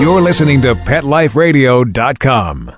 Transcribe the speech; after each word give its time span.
You're 0.00 0.20
listening 0.20 0.62
to 0.62 0.74
PetLifeRadio.com. 0.74 2.72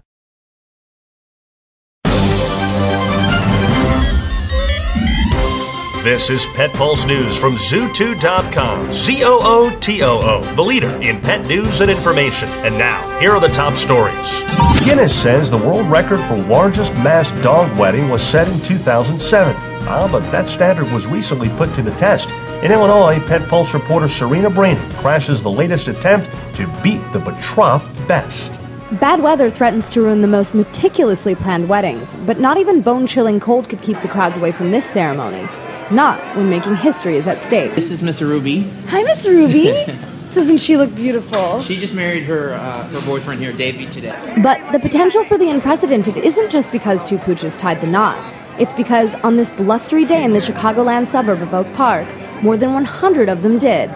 This 6.03 6.29
is 6.29 6.45
Pet 6.55 6.71
Pulse 6.73 7.07
News 7.07 7.35
from 7.39 7.55
Zootoo.com. 7.55 8.93
Z 8.93 9.25
O 9.25 9.39
O 9.43 9.79
T 9.81 10.03
O 10.03 10.21
O, 10.21 10.55
the 10.55 10.63
leader 10.63 10.91
in 11.01 11.19
pet 11.19 11.47
news 11.47 11.81
and 11.81 11.91
information. 11.91 12.51
And 12.67 12.77
now, 12.77 13.19
here 13.21 13.31
are 13.31 13.41
the 13.41 13.49
top 13.49 13.75
stories. 13.75 14.43
Guinness 14.85 15.19
says 15.19 15.51
the 15.51 15.57
world 15.57 15.87
record 15.91 16.21
for 16.29 16.37
largest 16.37 16.93
mass 16.97 17.33
dog 17.41 17.75
wedding 17.79 18.11
was 18.11 18.23
set 18.23 18.49
in 18.49 18.61
2007. 18.61 19.57
Ah, 19.87 20.07
but 20.13 20.31
that 20.31 20.47
standard 20.47 20.93
was 20.93 21.07
recently 21.07 21.49
put 21.51 21.75
to 21.75 21.81
the 21.83 21.93
test. 21.93 22.29
In 22.65 22.73
Illinois, 22.73 23.21
Pet 23.21 23.47
Pulse 23.47 23.75
reporter 23.75 24.09
Serena 24.09 24.49
Brainey 24.49 24.81
crashes 24.95 25.43
the 25.43 25.51
latest 25.51 25.87
attempt 25.87 26.31
to 26.57 26.67
beat 26.83 27.03
the 27.13 27.19
betrothed 27.19 28.09
best. 28.09 28.59
Bad 28.91 29.23
weather 29.23 29.51
threatens 29.51 29.91
to 29.91 30.01
ruin 30.01 30.23
the 30.23 30.29
most 30.29 30.55
meticulously 30.55 31.35
planned 31.35 31.69
weddings, 31.69 32.15
but 32.25 32.41
not 32.41 32.57
even 32.57 32.81
bone 32.81 33.07
chilling 33.07 33.39
cold 33.39 33.69
could 33.69 33.83
keep 33.83 34.01
the 34.01 34.09
crowds 34.09 34.39
away 34.39 34.51
from 34.51 34.71
this 34.71 34.87
ceremony. 34.87 35.47
Not 35.91 36.19
when 36.39 36.49
making 36.49 36.77
history 36.77 37.19
is 37.19 37.29
at 37.29 37.43
stake. 37.43 37.75
This 37.75 37.91
is 37.91 38.03
Miss 38.03 38.23
Ruby. 38.23 38.63
Hi, 38.87 39.03
Miss 39.03 39.27
Ruby. 39.27 39.85
Doesn't 40.33 40.57
she 40.57 40.79
look 40.79 40.95
beautiful? 40.95 41.61
She 41.61 41.79
just 41.79 41.93
married 41.93 42.23
her 42.23 42.55
uh, 42.55 42.89
her 42.89 43.01
boyfriend 43.03 43.43
here, 43.43 43.53
Davey, 43.53 43.85
today. 43.91 44.19
But 44.43 44.73
the 44.73 44.81
potential 44.81 45.23
for 45.23 45.37
the 45.37 45.51
unprecedented 45.51 46.17
isn't 46.17 46.51
just 46.51 46.73
because 46.73 47.05
two 47.05 47.19
pooches 47.19 47.59
tied 47.59 47.83
the 47.83 47.89
knot. 47.89 48.19
It's 48.59 48.73
because 48.73 49.15
on 49.17 49.37
this 49.37 49.51
blustery 49.51 50.07
day 50.07 50.25
in 50.25 50.33
the 50.33 50.39
Chicagoland 50.39 51.09
suburb 51.09 51.43
of 51.43 51.53
Oak 51.53 51.71
Park, 51.75 52.09
more 52.45 52.59
than 52.59 52.75
100 52.75 53.31
of 53.31 53.41
them 53.43 53.59
did. 53.59 53.89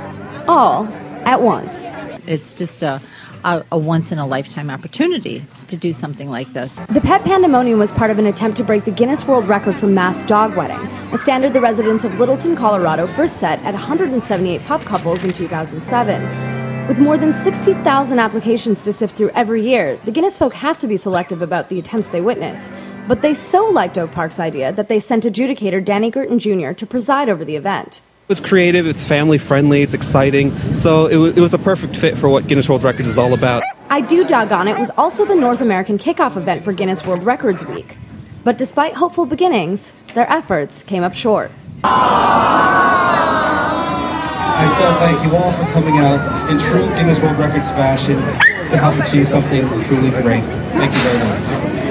All 0.48 0.89
at 0.89 1.43
once. 1.43 1.97
It's 2.27 2.55
just 2.55 2.83
a, 2.83 3.02
a, 3.45 3.62
a 3.70 3.77
once 3.77 4.11
in 4.11 4.19
a 4.19 4.27
lifetime 4.27 4.70
opportunity 4.70 5.45
to 5.67 5.77
do 5.77 5.92
something 5.92 6.31
like 6.31 6.50
this. 6.55 6.77
The 6.89 7.03
pet 7.03 7.25
pandemonium 7.25 7.78
was 7.78 7.92
part 7.92 8.11
of 8.11 8.19
an 8.19 8.27
attempt 8.27 8.56
to 8.56 8.64
break 8.64 8.84
the 8.84 8.91
Guinness 8.91 9.27
World 9.27 9.47
Record 9.48 9.77
for 9.77 9.86
mass 9.86 10.23
dog 10.23 10.56
wedding, 10.56 10.81
a 11.12 11.19
standard 11.19 11.53
the 11.53 11.61
residents 11.61 12.05
of 12.05 12.19
Littleton, 12.19 12.56
Colorado 12.56 13.06
first 13.06 13.36
set 13.36 13.58
at 13.64 13.75
178 13.75 14.64
pup 14.64 14.83
couples 14.86 15.25
in 15.25 15.33
2007. 15.34 16.89
With 16.89 16.98
more 16.98 17.19
than 17.19 17.34
60,000 17.34 18.19
applications 18.19 18.80
to 18.83 18.95
sift 18.95 19.14
through 19.14 19.28
every 19.34 19.69
year, 19.69 19.97
the 19.97 20.11
Guinness 20.11 20.39
folk 20.39 20.55
have 20.55 20.78
to 20.78 20.86
be 20.86 20.97
selective 20.97 21.42
about 21.42 21.69
the 21.69 21.78
attempts 21.78 22.08
they 22.08 22.23
witness. 22.23 22.73
But 23.06 23.20
they 23.20 23.34
so 23.34 23.67
liked 23.67 23.98
Oak 23.98 24.12
Park's 24.12 24.41
idea 24.41 24.73
that 24.73 24.89
they 24.89 25.01
sent 25.01 25.25
adjudicator 25.25 25.84
Danny 25.84 26.11
Girton 26.11 26.39
Jr. 26.39 26.73
to 26.73 26.86
preside 26.86 27.28
over 27.28 27.45
the 27.45 27.56
event. 27.56 28.01
It's 28.29 28.41
creative, 28.41 28.87
it's 28.87 29.05
family 29.05 29.39
friendly, 29.39 29.81
it's 29.81 29.95
exciting. 29.95 30.75
So 30.75 31.07
it, 31.07 31.12
w- 31.12 31.33
it 31.34 31.41
was 31.41 31.55
a 31.55 31.59
perfect 31.59 31.97
fit 31.97 32.19
for 32.19 32.29
what 32.29 32.47
Guinness 32.47 32.69
World 32.69 32.83
Records 32.83 33.09
is 33.09 33.17
all 33.17 33.33
about. 33.33 33.62
I 33.89 34.03
Do 34.03 34.23
Doggone 34.23 34.69
It 34.69 34.73
It 34.73 34.79
was 34.79 34.91
also 34.91 35.25
the 35.25 35.35
North 35.35 35.62
American 35.62 35.97
kickoff 35.97 36.37
event 36.37 36.62
for 36.62 36.75
Guinness 36.75 37.07
World 37.07 37.23
Records 37.23 37.65
Week. 37.65 37.97
But 38.45 38.59
despite 38.59 38.93
hopeful 38.93 39.25
beginnings, 39.25 39.95
their 40.12 40.31
efforts 40.31 40.83
came 40.83 41.05
up 41.05 41.15
short. 41.15 41.51
I 44.61 44.67
still 44.77 44.95
thank 44.98 45.25
you 45.25 45.35
all 45.35 45.51
for 45.53 45.65
coming 45.73 45.97
out 45.97 46.51
in 46.51 46.59
true 46.59 46.87
Guinness 46.97 47.23
World 47.23 47.39
Records 47.39 47.69
fashion 47.70 48.17
to 48.17 48.77
help 48.77 48.98
achieve 48.98 49.27
something 49.27 49.67
truly 49.85 50.11
great. 50.11 50.45
Thank 50.75 50.92
you 50.92 51.01
very 51.01 51.19
much. 51.19 51.88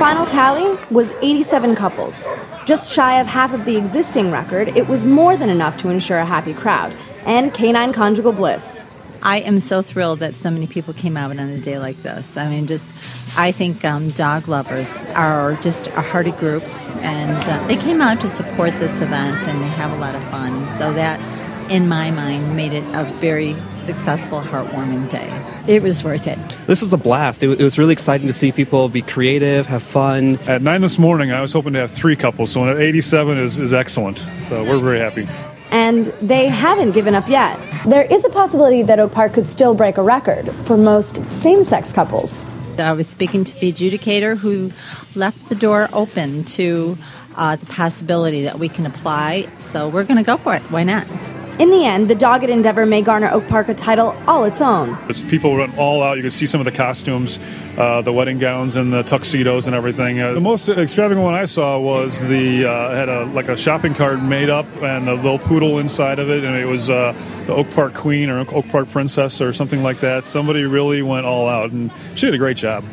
Final 0.00 0.24
tally 0.24 0.64
was 0.90 1.12
87 1.20 1.74
couples. 1.74 2.24
Just 2.64 2.90
shy 2.90 3.20
of 3.20 3.26
half 3.26 3.52
of 3.52 3.66
the 3.66 3.76
existing 3.76 4.30
record, 4.30 4.68
it 4.74 4.88
was 4.88 5.04
more 5.04 5.36
than 5.36 5.50
enough 5.50 5.76
to 5.76 5.90
ensure 5.90 6.16
a 6.16 6.24
happy 6.24 6.54
crowd 6.54 6.94
and 7.26 7.52
canine 7.52 7.92
conjugal 7.92 8.32
bliss. 8.32 8.86
I 9.22 9.40
am 9.40 9.60
so 9.60 9.82
thrilled 9.82 10.20
that 10.20 10.34
so 10.36 10.50
many 10.50 10.66
people 10.66 10.94
came 10.94 11.18
out 11.18 11.32
on 11.32 11.38
a 11.38 11.58
day 11.58 11.78
like 11.78 12.02
this. 12.02 12.38
I 12.38 12.48
mean, 12.48 12.66
just, 12.66 12.90
I 13.36 13.52
think 13.52 13.84
um, 13.84 14.08
dog 14.08 14.48
lovers 14.48 15.04
are 15.14 15.56
just 15.56 15.86
a 15.88 16.00
hearty 16.00 16.32
group, 16.32 16.62
and 17.02 17.46
uh, 17.46 17.66
they 17.66 17.76
came 17.76 18.00
out 18.00 18.22
to 18.22 18.28
support 18.30 18.70
this 18.78 19.02
event 19.02 19.46
and 19.48 19.62
they 19.62 19.68
have 19.68 19.92
a 19.92 19.96
lot 19.96 20.14
of 20.14 20.22
fun. 20.30 20.66
So 20.66 20.94
that, 20.94 21.20
in 21.70 21.88
my 21.88 22.10
mind, 22.10 22.56
made 22.56 22.72
it 22.72 22.84
a 22.94 23.04
very 23.20 23.56
successful, 23.74 24.40
heartwarming 24.40 25.08
day. 25.08 25.72
It 25.72 25.82
was 25.82 26.02
worth 26.02 26.26
it. 26.26 26.38
This 26.66 26.82
was 26.82 26.92
a 26.92 26.96
blast. 26.96 27.42
It, 27.42 27.46
w- 27.46 27.60
it 27.60 27.64
was 27.64 27.78
really 27.78 27.92
exciting 27.92 28.26
to 28.26 28.32
see 28.32 28.50
people 28.50 28.88
be 28.88 29.02
creative, 29.02 29.66
have 29.66 29.84
fun. 29.84 30.38
At 30.48 30.62
9 30.62 30.80
this 30.80 30.98
morning, 30.98 31.30
I 31.32 31.40
was 31.40 31.52
hoping 31.52 31.74
to 31.74 31.78
have 31.78 31.92
three 31.92 32.16
couples, 32.16 32.50
so 32.50 32.68
at 32.68 32.78
87 32.78 33.38
is, 33.38 33.58
is 33.60 33.72
excellent. 33.72 34.18
So 34.18 34.64
we're 34.64 34.80
very 34.80 34.98
happy. 34.98 35.28
And 35.70 36.06
they 36.20 36.48
haven't 36.48 36.90
given 36.90 37.14
up 37.14 37.28
yet. 37.28 37.60
There 37.86 38.02
is 38.02 38.24
a 38.24 38.30
possibility 38.30 38.82
that 38.82 38.98
Oak 38.98 39.12
Park 39.12 39.34
could 39.34 39.48
still 39.48 39.74
break 39.74 39.96
a 39.98 40.02
record 40.02 40.50
for 40.50 40.76
most 40.76 41.30
same 41.30 41.62
sex 41.62 41.92
couples. 41.92 42.44
I 42.80 42.92
was 42.94 43.06
speaking 43.08 43.44
to 43.44 43.60
the 43.60 43.70
adjudicator 43.70 44.36
who 44.36 44.72
left 45.14 45.48
the 45.48 45.54
door 45.54 45.88
open 45.92 46.44
to 46.44 46.98
uh, 47.36 47.54
the 47.54 47.66
possibility 47.66 48.44
that 48.44 48.58
we 48.58 48.68
can 48.68 48.86
apply. 48.86 49.46
So 49.60 49.88
we're 49.88 50.04
going 50.04 50.16
to 50.16 50.24
go 50.24 50.36
for 50.36 50.54
it. 50.54 50.62
Why 50.62 50.82
not? 50.82 51.06
In 51.60 51.68
the 51.68 51.84
end, 51.84 52.08
the 52.08 52.14
dogged 52.14 52.44
endeavor 52.44 52.86
may 52.86 53.02
garner 53.02 53.28
Oak 53.30 53.46
Park 53.46 53.68
a 53.68 53.74
title 53.74 54.16
all 54.26 54.44
its 54.44 54.62
own. 54.62 54.96
People 55.28 55.54
went 55.54 55.76
all 55.76 56.02
out. 56.02 56.16
You 56.16 56.22
could 56.22 56.32
see 56.32 56.46
some 56.46 56.62
of 56.62 56.64
the 56.64 56.72
costumes, 56.72 57.38
uh, 57.76 58.00
the 58.00 58.14
wedding 58.14 58.38
gowns 58.38 58.76
and 58.76 58.90
the 58.90 59.02
tuxedos 59.02 59.66
and 59.66 59.76
everything. 59.76 60.18
Uh, 60.22 60.32
the 60.32 60.40
most 60.40 60.70
extravagant 60.70 61.22
one 61.22 61.34
I 61.34 61.44
saw 61.44 61.78
was 61.78 62.18
the 62.22 62.64
uh, 62.64 62.94
had 62.94 63.10
a 63.10 63.26
like 63.26 63.48
a 63.48 63.58
shopping 63.58 63.92
cart 63.92 64.22
made 64.22 64.48
up 64.48 64.74
and 64.76 65.06
a 65.06 65.14
little 65.14 65.38
poodle 65.38 65.80
inside 65.80 66.18
of 66.18 66.30
it, 66.30 66.44
and 66.44 66.56
it 66.56 66.64
was 66.64 66.88
uh, 66.88 67.12
the 67.44 67.52
Oak 67.52 67.70
Park 67.72 67.92
Queen 67.92 68.30
or 68.30 68.38
Oak 68.38 68.68
Park 68.68 68.88
Princess 68.88 69.42
or 69.42 69.52
something 69.52 69.82
like 69.82 70.00
that. 70.00 70.26
Somebody 70.26 70.62
really 70.62 71.02
went 71.02 71.26
all 71.26 71.46
out, 71.46 71.72
and 71.72 71.92
she 72.14 72.24
did 72.24 72.34
a 72.34 72.38
great 72.38 72.56
job. 72.56 72.84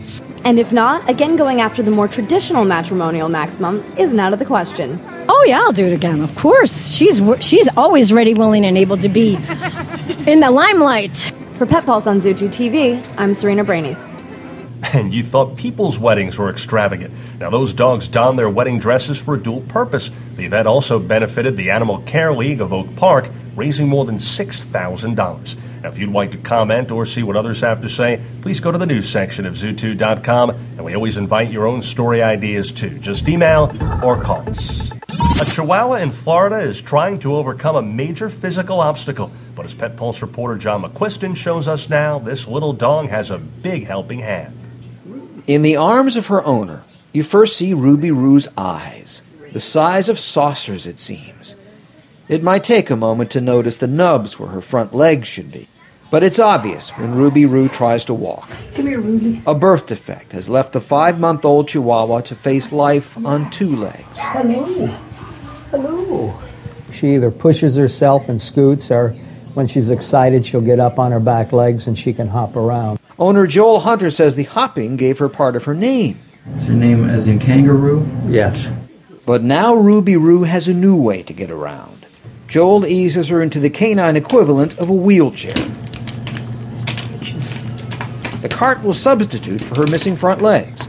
And 0.48 0.60
if 0.60 0.72
not, 0.72 1.10
again 1.10 1.36
going 1.36 1.60
after 1.60 1.84
the 1.84 1.92
more 1.92 2.08
traditional 2.08 2.64
matrimonial 2.64 3.28
maximum 3.28 3.84
isn't 3.98 4.18
out 4.18 4.32
of 4.32 4.40
the 4.40 4.46
question. 4.46 4.98
Oh 5.28 5.44
yeah, 5.46 5.60
I'll 5.60 5.74
do 5.74 5.86
it 5.86 5.92
again. 5.92 6.22
Of 6.22 6.34
course, 6.38 6.88
she's 6.90 7.22
she's 7.42 7.68
always 7.76 8.14
ready, 8.14 8.34
willing, 8.34 8.66
and 8.66 8.78
able 8.78 8.96
to 9.00 9.10
be 9.10 9.34
in 10.26 10.40
the 10.40 10.50
limelight. 10.50 11.34
For 11.58 11.66
Pet 11.66 11.86
Pulse 11.86 12.08
on 12.08 12.20
Zootoo 12.20 12.48
TV, 12.48 13.06
I'm 13.18 13.34
Serena 13.34 13.66
Brainey. 13.66 13.98
And 14.94 15.14
you 15.14 15.24
thought 15.24 15.58
people's 15.58 16.00
weddings 16.00 16.38
were 16.38 16.50
extravagant. 16.50 17.14
Now, 17.40 17.50
those 17.50 17.74
dogs 17.74 18.08
donned 18.08 18.40
their 18.40 18.50
wedding 18.50 18.80
dresses 18.80 19.20
for 19.20 19.36
a 19.36 19.42
dual 19.42 19.62
purpose. 19.62 20.10
The 20.36 20.46
event 20.46 20.68
also 20.68 20.98
benefited 20.98 21.58
the 21.58 21.72
Animal 21.72 22.00
Care 22.00 22.34
League 22.34 22.62
of 22.62 22.72
Oak 22.72 22.96
Park, 22.96 23.30
raising 23.56 23.90
more 23.90 24.06
than 24.06 24.18
$6,000. 24.18 25.56
Now, 25.84 25.90
if 25.90 25.98
you'd 25.98 26.12
like 26.12 26.32
to 26.32 26.38
comment 26.38 26.92
or 26.92 27.06
see 27.06 27.22
what 27.22 27.36
others 27.36 27.62
have 27.62 27.82
to 27.82 27.90
say, 27.90 28.22
please 28.42 28.62
go 28.62 28.72
to 28.72 28.78
the 28.78 28.86
news 28.86 29.10
section 29.10 29.46
of 29.46 29.56
zootoo.com, 29.56 30.50
and 30.52 30.86
we 30.86 30.96
always 30.96 31.18
invite 31.18 31.52
your 31.52 31.68
own 31.68 31.82
story 31.82 32.24
ideas 32.24 32.72
too. 32.72 32.98
Just 33.00 33.28
email 33.28 33.72
or 34.04 34.22
call 34.22 34.50
us. 34.50 34.92
A 35.42 35.46
Chihuahua 35.46 35.96
in 35.96 36.12
Florida 36.12 36.60
is 36.60 36.82
trying 36.82 37.20
to 37.20 37.36
overcome 37.36 37.76
a 37.76 37.82
major 37.82 38.30
physical 38.30 38.80
obstacle, 38.80 39.32
but 39.56 39.66
as 39.66 39.74
Pet 39.74 39.98
Pulse 39.98 40.22
reporter 40.22 40.58
John 40.58 40.84
McQuiston 40.84 41.36
shows 41.36 41.68
us 41.68 41.90
now, 41.90 42.20
this 42.20 42.48
little 42.48 42.74
dog 42.74 43.10
has 43.10 43.32
a 43.32 43.38
big 43.38 43.86
helping 43.86 44.20
hand. 44.20 44.57
In 45.48 45.62
the 45.62 45.78
arms 45.78 46.18
of 46.18 46.28
her 46.28 46.44
owner, 46.44 46.84
you 47.14 47.24
first 47.24 47.56
see 47.56 47.74
Ruby 47.74 48.12
Roo's 48.12 48.50
eyes, 48.58 49.22
the 49.54 49.62
size 49.62 50.10
of 50.10 50.20
saucers, 50.20 50.86
it 50.86 51.00
seems. 51.00 51.56
It 52.28 52.44
might 52.44 52.66
take 52.66 52.90
a 52.90 52.98
moment 52.98 53.32
to 53.32 53.40
notice 53.40 53.78
the 53.78 53.88
nubs 53.88 54.38
where 54.38 54.50
her 54.50 54.60
front 54.60 54.94
legs 54.94 55.30
should 55.30 55.50
be, 55.50 55.70
but 56.12 56.22
it's 56.22 56.40
obvious 56.40 56.90
when 56.90 57.16
Ruby 57.16 57.46
Roo 57.46 57.70
tries 57.70 58.04
to 58.06 58.14
walk. 58.14 58.50
Come 58.76 58.88
here, 58.88 59.00
Ruby. 59.00 59.42
A 59.48 59.56
birth 59.56 59.88
defect 59.88 60.34
has 60.34 60.50
left 60.50 60.74
the 60.74 60.82
five 60.82 61.18
month 61.18 61.46
old 61.46 61.70
Chihuahua 61.70 62.22
to 62.24 62.36
face 62.36 62.74
life 62.74 63.16
on 63.26 63.50
two 63.50 63.74
legs. 63.74 64.18
Hello. 64.18 64.88
Hello. 65.72 66.42
She 66.92 67.16
either 67.16 67.32
pushes 67.32 67.78
herself 67.78 68.28
and 68.28 68.42
scoots, 68.42 68.92
or 68.92 69.12
when 69.54 69.68
she's 69.68 69.92
excited, 69.92 70.46
she'll 70.46 70.60
get 70.60 70.82
up 70.82 71.00
on 71.00 71.14
her 71.14 71.22
back 71.22 71.54
legs 71.54 71.88
and 71.88 71.98
she 71.98 72.12
can 72.12 72.28
hop 72.28 72.58
around. 72.58 73.00
Owner 73.20 73.48
Joel 73.48 73.80
Hunter 73.80 74.12
says 74.12 74.36
the 74.36 74.44
hopping 74.44 74.96
gave 74.96 75.18
her 75.20 75.30
part 75.30 75.56
of 75.56 75.64
her 75.64 75.74
name. 75.74 76.20
Is 76.56 76.68
her 76.68 76.74
name 76.74 77.10
as 77.10 77.28
in 77.28 77.40
kangaroo? 77.40 78.08
Yes. 78.28 78.72
But 79.26 79.42
now 79.42 79.74
Ruby 79.74 80.18
Roo 80.18 80.44
has 80.44 80.68
a 80.68 80.74
new 80.74 80.96
way 80.96 81.24
to 81.24 81.34
get 81.34 81.50
around. 81.50 82.06
Joel 82.48 82.86
eases 82.86 83.30
her 83.30 83.42
into 83.42 83.60
the 83.60 83.72
canine 83.72 84.18
equivalent 84.18 84.78
of 84.78 84.90
a 84.90 84.94
wheelchair. 84.94 85.56
The 88.42 88.50
cart 88.50 88.84
will 88.84 88.94
substitute 88.94 89.62
for 89.62 89.82
her 89.82 89.88
missing 89.88 90.16
front 90.16 90.44
legs. 90.44 90.88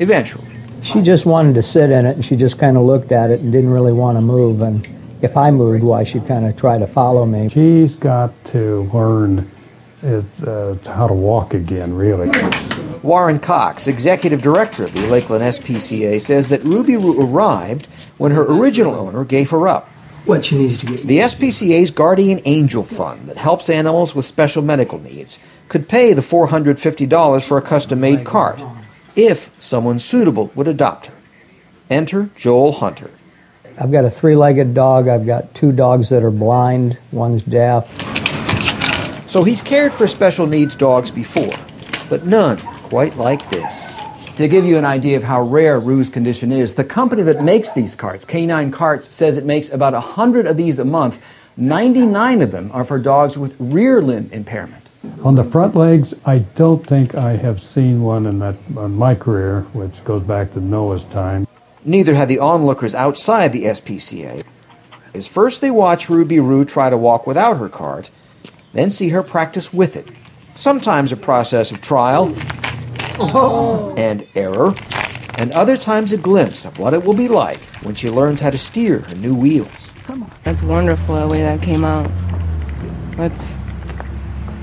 Eventually. 0.00 0.44
She 0.82 1.02
just 1.02 1.24
wanted 1.24 1.54
to 1.54 1.62
sit 1.62 1.90
in 1.90 2.04
it, 2.04 2.16
and 2.16 2.24
she 2.24 2.34
just 2.34 2.58
kind 2.58 2.76
of 2.76 2.82
looked 2.82 3.12
at 3.12 3.30
it 3.30 3.40
and 3.40 3.52
didn't 3.52 3.70
really 3.70 3.92
want 3.92 4.16
to 4.16 4.22
move. 4.22 4.60
And 4.60 4.88
if 5.22 5.36
I 5.36 5.52
moved, 5.52 5.84
why, 5.84 6.02
she'd 6.02 6.26
kind 6.26 6.46
of 6.46 6.56
try 6.56 6.78
to 6.78 6.86
follow 6.86 7.24
me. 7.24 7.48
She's 7.48 7.94
got 7.94 8.32
to 8.46 8.82
learn 8.92 9.48
is, 10.02 10.24
uh, 10.42 10.76
how 10.86 11.06
to 11.06 11.14
walk 11.14 11.54
again, 11.54 11.94
really. 11.94 12.30
Warren 13.02 13.38
Cox, 13.38 13.86
executive 13.86 14.42
director 14.42 14.84
of 14.84 14.92
the 14.92 15.06
Lakeland 15.06 15.42
SPCA, 15.42 16.20
says 16.20 16.48
that 16.48 16.64
Ruby 16.64 16.96
Roo 16.96 17.20
arrived 17.20 17.86
when 18.18 18.32
her 18.32 18.42
original 18.42 18.94
owner 18.94 19.24
gave 19.24 19.50
her 19.50 19.68
up. 19.68 19.88
what 20.26 20.44
she 20.44 20.58
needs 20.58 20.78
to 20.78 20.86
get. 20.86 21.00
The 21.00 21.18
SPCA's 21.18 21.90
Guardian 21.92 22.42
Angel 22.44 22.82
Fund 22.84 23.28
that 23.30 23.38
helps 23.38 23.70
animals 23.70 24.14
with 24.14 24.26
special 24.26 24.62
medical 24.62 24.98
needs 24.98 25.38
could 25.68 25.88
pay 25.88 26.12
the 26.12 26.20
$450 26.20 27.42
for 27.42 27.56
a 27.56 27.62
custom 27.62 28.00
made 28.00 28.24
cart 28.24 28.60
if 29.16 29.50
someone 29.60 29.98
suitable 29.98 30.50
would 30.54 30.68
adopt 30.68 31.06
her. 31.06 31.14
Enter 31.88 32.28
Joel 32.36 32.72
Hunter. 32.72 33.10
I've 33.80 33.90
got 33.90 34.04
a 34.04 34.10
three 34.10 34.36
legged 34.36 34.74
dog. 34.74 35.08
I've 35.08 35.26
got 35.26 35.54
two 35.54 35.72
dogs 35.72 36.10
that 36.10 36.22
are 36.22 36.30
blind, 36.30 36.98
one's 37.12 37.42
deaf. 37.42 38.09
So 39.30 39.44
he's 39.44 39.62
cared 39.62 39.94
for 39.94 40.08
special 40.08 40.48
needs 40.48 40.74
dogs 40.74 41.12
before, 41.12 41.54
but 42.08 42.26
none 42.26 42.56
quite 42.56 43.16
like 43.16 43.48
this. 43.48 43.94
To 44.34 44.48
give 44.48 44.64
you 44.64 44.76
an 44.76 44.84
idea 44.84 45.18
of 45.18 45.22
how 45.22 45.42
rare 45.42 45.78
Roo's 45.78 46.08
condition 46.08 46.50
is, 46.50 46.74
the 46.74 46.82
company 46.82 47.22
that 47.22 47.40
makes 47.40 47.70
these 47.70 47.94
carts, 47.94 48.24
Canine 48.24 48.72
Carts, 48.72 49.14
says 49.14 49.36
it 49.36 49.44
makes 49.44 49.70
about 49.70 49.92
100 49.92 50.48
of 50.48 50.56
these 50.56 50.80
a 50.80 50.84
month. 50.84 51.22
99 51.56 52.42
of 52.42 52.50
them 52.50 52.72
are 52.72 52.82
for 52.82 52.98
dogs 52.98 53.38
with 53.38 53.54
rear 53.60 54.02
limb 54.02 54.30
impairment. 54.32 54.82
On 55.22 55.36
the 55.36 55.44
front 55.44 55.76
legs, 55.76 56.20
I 56.26 56.38
don't 56.38 56.84
think 56.84 57.14
I 57.14 57.36
have 57.36 57.62
seen 57.62 58.02
one 58.02 58.26
in 58.26 58.40
that 58.40 58.56
in 58.68 58.96
my 58.96 59.14
career, 59.14 59.60
which 59.74 60.02
goes 60.02 60.24
back 60.24 60.54
to 60.54 60.60
Noah's 60.60 61.04
time. 61.04 61.46
Neither 61.84 62.14
had 62.14 62.26
the 62.26 62.40
onlookers 62.40 62.96
outside 62.96 63.52
the 63.52 63.66
SPCA. 63.66 64.42
As 65.14 65.28
first 65.28 65.60
they 65.60 65.70
watch 65.70 66.10
Ruby 66.10 66.40
Roo 66.40 66.64
try 66.64 66.90
to 66.90 66.96
walk 66.96 67.28
without 67.28 67.58
her 67.58 67.68
cart, 67.68 68.10
then 68.72 68.90
see 68.90 69.08
her 69.08 69.22
practice 69.22 69.72
with 69.72 69.96
it. 69.96 70.06
Sometimes 70.54 71.12
a 71.12 71.16
process 71.16 71.72
of 71.72 71.80
trial 71.80 72.34
oh. 73.18 73.94
and 73.96 74.26
error, 74.34 74.74
and 75.38 75.52
other 75.52 75.76
times 75.76 76.12
a 76.12 76.16
glimpse 76.16 76.64
of 76.64 76.78
what 76.78 76.94
it 76.94 77.04
will 77.04 77.14
be 77.14 77.28
like 77.28 77.58
when 77.82 77.94
she 77.94 78.10
learns 78.10 78.40
how 78.40 78.50
to 78.50 78.58
steer 78.58 78.98
her 78.98 79.14
new 79.16 79.34
wheels. 79.34 79.92
That's 80.44 80.62
wonderful 80.62 81.18
the 81.18 81.28
way 81.28 81.42
that 81.42 81.62
came 81.62 81.84
out. 81.84 82.10
That's 83.16 83.58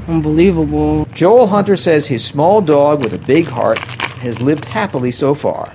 unbelievable. 0.07 1.07
Joel 1.13 1.47
Hunter 1.47 1.77
says 1.77 2.05
his 2.05 2.23
small 2.23 2.61
dog 2.61 3.03
with 3.03 3.13
a 3.13 3.17
big 3.17 3.45
heart 3.45 3.77
has 3.77 4.41
lived 4.41 4.65
happily 4.65 5.11
so 5.11 5.33
far, 5.33 5.73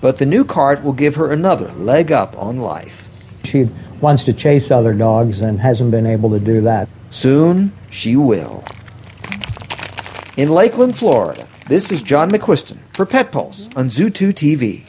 but 0.00 0.18
the 0.18 0.26
new 0.26 0.44
cart 0.44 0.84
will 0.84 0.92
give 0.92 1.16
her 1.16 1.32
another 1.32 1.70
leg 1.72 2.12
up 2.12 2.36
on 2.36 2.60
life. 2.60 3.08
She 3.44 3.68
wants 4.00 4.24
to 4.24 4.32
chase 4.32 4.70
other 4.70 4.94
dogs 4.94 5.40
and 5.40 5.58
hasn't 5.58 5.90
been 5.90 6.06
able 6.06 6.30
to 6.30 6.40
do 6.40 6.62
that. 6.62 6.88
Soon 7.10 7.72
she 7.90 8.16
will. 8.16 8.64
In 10.36 10.48
Lakeland, 10.48 10.96
Florida, 10.96 11.46
this 11.66 11.90
is 11.90 12.02
John 12.02 12.30
McQuiston 12.30 12.78
for 12.92 13.04
Pet 13.04 13.32
Pulse 13.32 13.68
on 13.76 13.90
Zootoo 13.90 14.32
TV. 14.32 14.84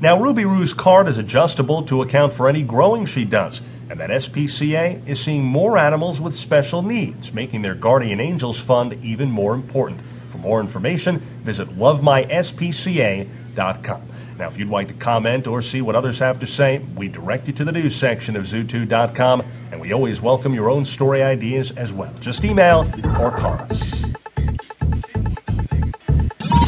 Now, 0.00 0.20
Ruby 0.20 0.44
Roo's 0.44 0.74
card 0.74 1.06
is 1.08 1.18
adjustable 1.18 1.84
to 1.84 2.02
account 2.02 2.32
for 2.32 2.48
any 2.48 2.62
growing 2.62 3.06
she 3.06 3.24
does, 3.24 3.62
and 3.88 4.00
that 4.00 4.10
SPCA 4.10 5.06
is 5.06 5.20
seeing 5.20 5.44
more 5.44 5.78
animals 5.78 6.20
with 6.20 6.34
special 6.34 6.82
needs, 6.82 7.32
making 7.32 7.62
their 7.62 7.76
Guardian 7.76 8.20
Angels 8.20 8.60
Fund 8.60 8.98
even 9.04 9.30
more 9.30 9.54
important. 9.54 10.00
For 10.30 10.38
more 10.38 10.60
information, 10.60 11.20
visit 11.44 11.68
lovemyspca.com. 11.78 14.02
Now, 14.38 14.48
if 14.48 14.58
you'd 14.58 14.68
like 14.68 14.88
to 14.88 14.94
comment 14.94 15.46
or 15.46 15.62
see 15.62 15.80
what 15.80 15.94
others 15.94 16.18
have 16.18 16.40
to 16.40 16.46
say, 16.46 16.78
we 16.78 17.08
direct 17.08 17.46
you 17.46 17.52
to 17.54 17.64
the 17.64 17.70
news 17.70 17.94
section 17.94 18.34
of 18.34 18.44
zootoo.com, 18.44 19.44
and 19.70 19.80
we 19.80 19.92
always 19.92 20.20
welcome 20.20 20.54
your 20.54 20.70
own 20.70 20.84
story 20.84 21.22
ideas 21.22 21.70
as 21.70 21.92
well. 21.92 22.12
Just 22.20 22.44
email 22.44 22.90
or 23.20 23.30
call 23.30 23.54
us. 23.54 24.04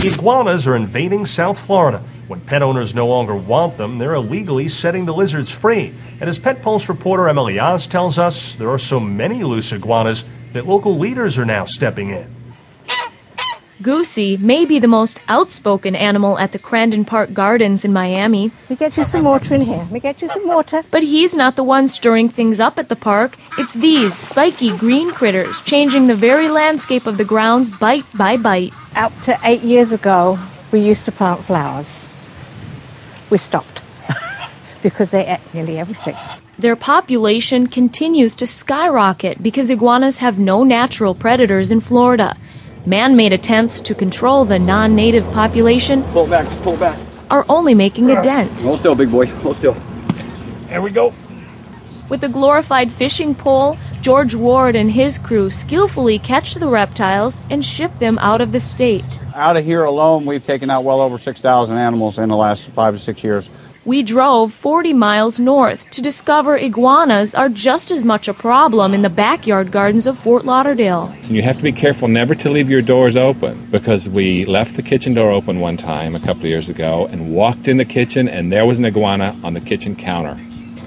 Iguanas 0.05 0.69
are 0.69 0.77
invading 0.77 1.27
South 1.27 1.59
Florida. 1.59 2.05
When 2.29 2.41
pet 2.41 2.63
owners 2.63 2.95
no 2.95 3.09
longer 3.09 3.35
want 3.35 3.77
them, 3.77 3.99
they're 3.99 4.15
illegally 4.15 4.69
setting 4.69 5.05
the 5.05 5.15
lizards 5.15 5.51
free. 5.51 5.93
And 6.21 6.29
as 6.29 6.39
Pet 6.39 6.63
Pulse 6.63 6.89
reporter 6.89 7.29
Emily 7.29 7.59
Oz 7.59 7.89
tells 7.89 8.17
us, 8.17 8.55
there 8.55 8.71
are 8.71 8.79
so 8.79 9.01
many 9.01 9.43
loose 9.43 9.73
iguanas 9.73 10.25
that 10.53 10.67
local 10.67 10.99
leaders 10.99 11.39
are 11.39 11.45
now 11.45 11.65
stepping 11.65 12.11
in. 12.11 12.36
Goosey 13.83 14.39
may 14.39 14.65
be 14.65 14.79
the 14.79 14.89
most 14.89 15.21
outspoken 15.29 15.97
animal 15.97 16.39
at 16.39 16.53
the 16.53 16.59
Crandon 16.59 17.07
Park 17.07 17.35
Gardens 17.35 17.85
in 17.85 17.93
Miami. 17.93 18.51
We 18.71 18.77
get 18.77 18.97
you 18.97 19.05
some 19.05 19.25
water 19.25 19.55
in 19.55 19.61
here. 19.61 19.87
We 19.91 20.01
get 20.01 20.23
you 20.23 20.29
some 20.29 20.49
water. 20.49 20.83
But 20.91 21.03
he's 21.03 21.37
not 21.37 21.57
the 21.57 21.63
one 21.63 21.87
stirring 21.87 22.31
things 22.31 22.59
up 22.59 22.79
at 22.79 22.89
the 22.89 22.97
park. 22.97 23.37
It's 23.59 23.75
these 23.75 24.15
spiky 24.15 24.75
green 24.75 25.11
critters 25.13 25.61
changing 25.61 26.07
the 26.07 26.15
very 26.15 26.49
landscape 26.49 27.07
of 27.07 27.19
the 27.19 27.27
grounds 27.27 27.71
bite 27.71 28.07
by 28.15 28.39
bite. 28.39 28.73
Up 28.95 29.13
to 29.25 29.39
eight 29.45 29.61
years 29.61 29.93
ago, 29.93 30.39
we 30.73 30.81
used 30.81 31.05
to 31.05 31.13
plant 31.13 31.45
flowers. 31.45 32.09
We 33.29 33.37
stopped 33.37 33.83
because 34.83 35.11
they 35.11 35.27
ate 35.27 35.53
nearly 35.53 35.79
everything. 35.79 36.17
Their 36.59 36.77
population 36.77 37.67
continues 37.67 38.37
to 38.37 38.47
skyrocket 38.47 39.43
because 39.43 39.69
iguanas 39.69 40.19
have 40.19 40.39
no 40.39 40.65
natural 40.65 41.15
predators 41.15 41.71
in 41.71 41.81
Florida. 41.81 42.35
Man 42.87 43.17
made 43.17 43.33
attempts 43.33 43.81
to 43.81 43.97
control 43.97 44.45
the 44.45 44.61
non 44.61 44.95
native 44.95 45.33
population 45.33 46.05
Pull 46.05 46.29
back, 46.29 46.49
pull 46.63 46.77
back. 46.77 46.97
are 47.29 47.45
only 47.49 47.75
making 47.75 48.13
a 48.13 48.23
dent. 48.23 48.63
Hold 48.63 48.79
still, 48.79 48.95
big 48.95 49.11
boy. 49.11 49.27
Hold 49.27 49.57
still. 49.57 49.77
There 50.69 50.81
we 50.81 50.91
go. 50.93 51.13
With 52.09 52.23
a 52.23 52.29
glorified 52.29 52.93
fishing 52.93 53.35
pole, 53.35 53.77
George 54.03 54.37
Ward 54.37 54.77
and 54.77 54.89
his 54.89 55.19
crew 55.19 55.51
skillfully 55.51 56.21
catch 56.21 56.55
the 56.55 56.69
reptiles 56.69 57.43
and 57.51 57.65
ship 57.65 57.99
them 57.99 58.21
out 58.21 58.41
of 58.41 58.53
the 58.53 58.61
state. 58.61 59.19
Out 59.35 59.57
of 59.57 59.65
here 59.65 59.83
alone, 59.83 60.25
we've 60.25 60.45
taken 60.45 60.71
out 60.71 60.85
well 60.85 61.01
over 61.01 61.19
6,000 61.19 61.77
animals 61.77 62.21
in 62.21 62.29
the 62.29 62.37
last 62.37 62.69
five 62.69 62.95
to 62.95 63.01
six 63.01 63.25
years. 63.25 63.51
We 63.87 64.03
drove 64.03 64.53
40 64.53 64.95
miles 64.95 65.39
north 65.39 65.89
to 65.93 66.03
discover 66.03 66.57
iguanas 66.57 67.37
are 67.37 67.49
just 67.49 67.93
as 67.93 68.05
much 68.05 68.27
a 68.27 68.35
problem 68.35 68.95
in 68.95 69.03
the 69.03 69.09
backyard 69.09 69.71
gardens 69.71 70.09
of 70.09 70.19
Fort 70.19 70.45
Lauderdale. 70.45 71.15
And 71.15 71.31
you 71.31 71.43
have 71.43 71.59
to 71.59 71.63
be 71.63 71.71
careful 71.71 72.09
never 72.09 72.35
to 72.35 72.51
leave 72.51 72.69
your 72.69 72.83
doors 72.83 73.17
open 73.17 73.69
because 73.71 74.09
we 74.09 74.45
left 74.45 74.75
the 74.75 74.83
kitchen 74.83 75.15
door 75.15 75.31
open 75.31 75.61
one 75.61 75.77
time 75.77 76.17
a 76.17 76.19
couple 76.19 76.43
of 76.43 76.47
years 76.47 76.69
ago 76.69 77.07
and 77.09 77.33
walked 77.33 77.69
in 77.69 77.77
the 77.77 77.85
kitchen 77.85 78.29
and 78.29 78.51
there 78.53 78.67
was 78.67 78.81
an 78.81 78.87
iguana 78.87 79.37
on 79.45 79.55
the 79.55 79.61
kitchen 79.61 79.95
counter. 79.95 80.37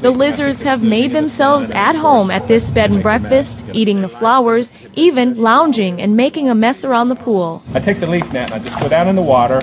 The 0.01 0.09
lizards 0.09 0.63
have 0.63 0.83
made 0.83 1.13
themselves 1.13 1.69
at 1.69 1.95
home 1.95 2.29
at 2.29 2.49
this 2.49 2.69
bed 2.69 2.91
and 2.91 3.01
breakfast, 3.01 3.63
eating 3.71 4.01
the 4.01 4.09
flowers, 4.09 4.73
even 4.95 5.37
lounging 5.37 6.01
and 6.01 6.17
making 6.17 6.49
a 6.49 6.55
mess 6.55 6.83
around 6.83 7.07
the 7.07 7.15
pool. 7.15 7.63
I 7.73 7.79
take 7.79 8.01
the 8.01 8.07
leaf 8.07 8.33
net 8.33 8.51
and 8.51 8.61
I 8.61 8.65
just 8.65 8.77
go 8.77 8.89
down 8.89 9.07
in 9.07 9.15
the 9.15 9.21
water, 9.21 9.61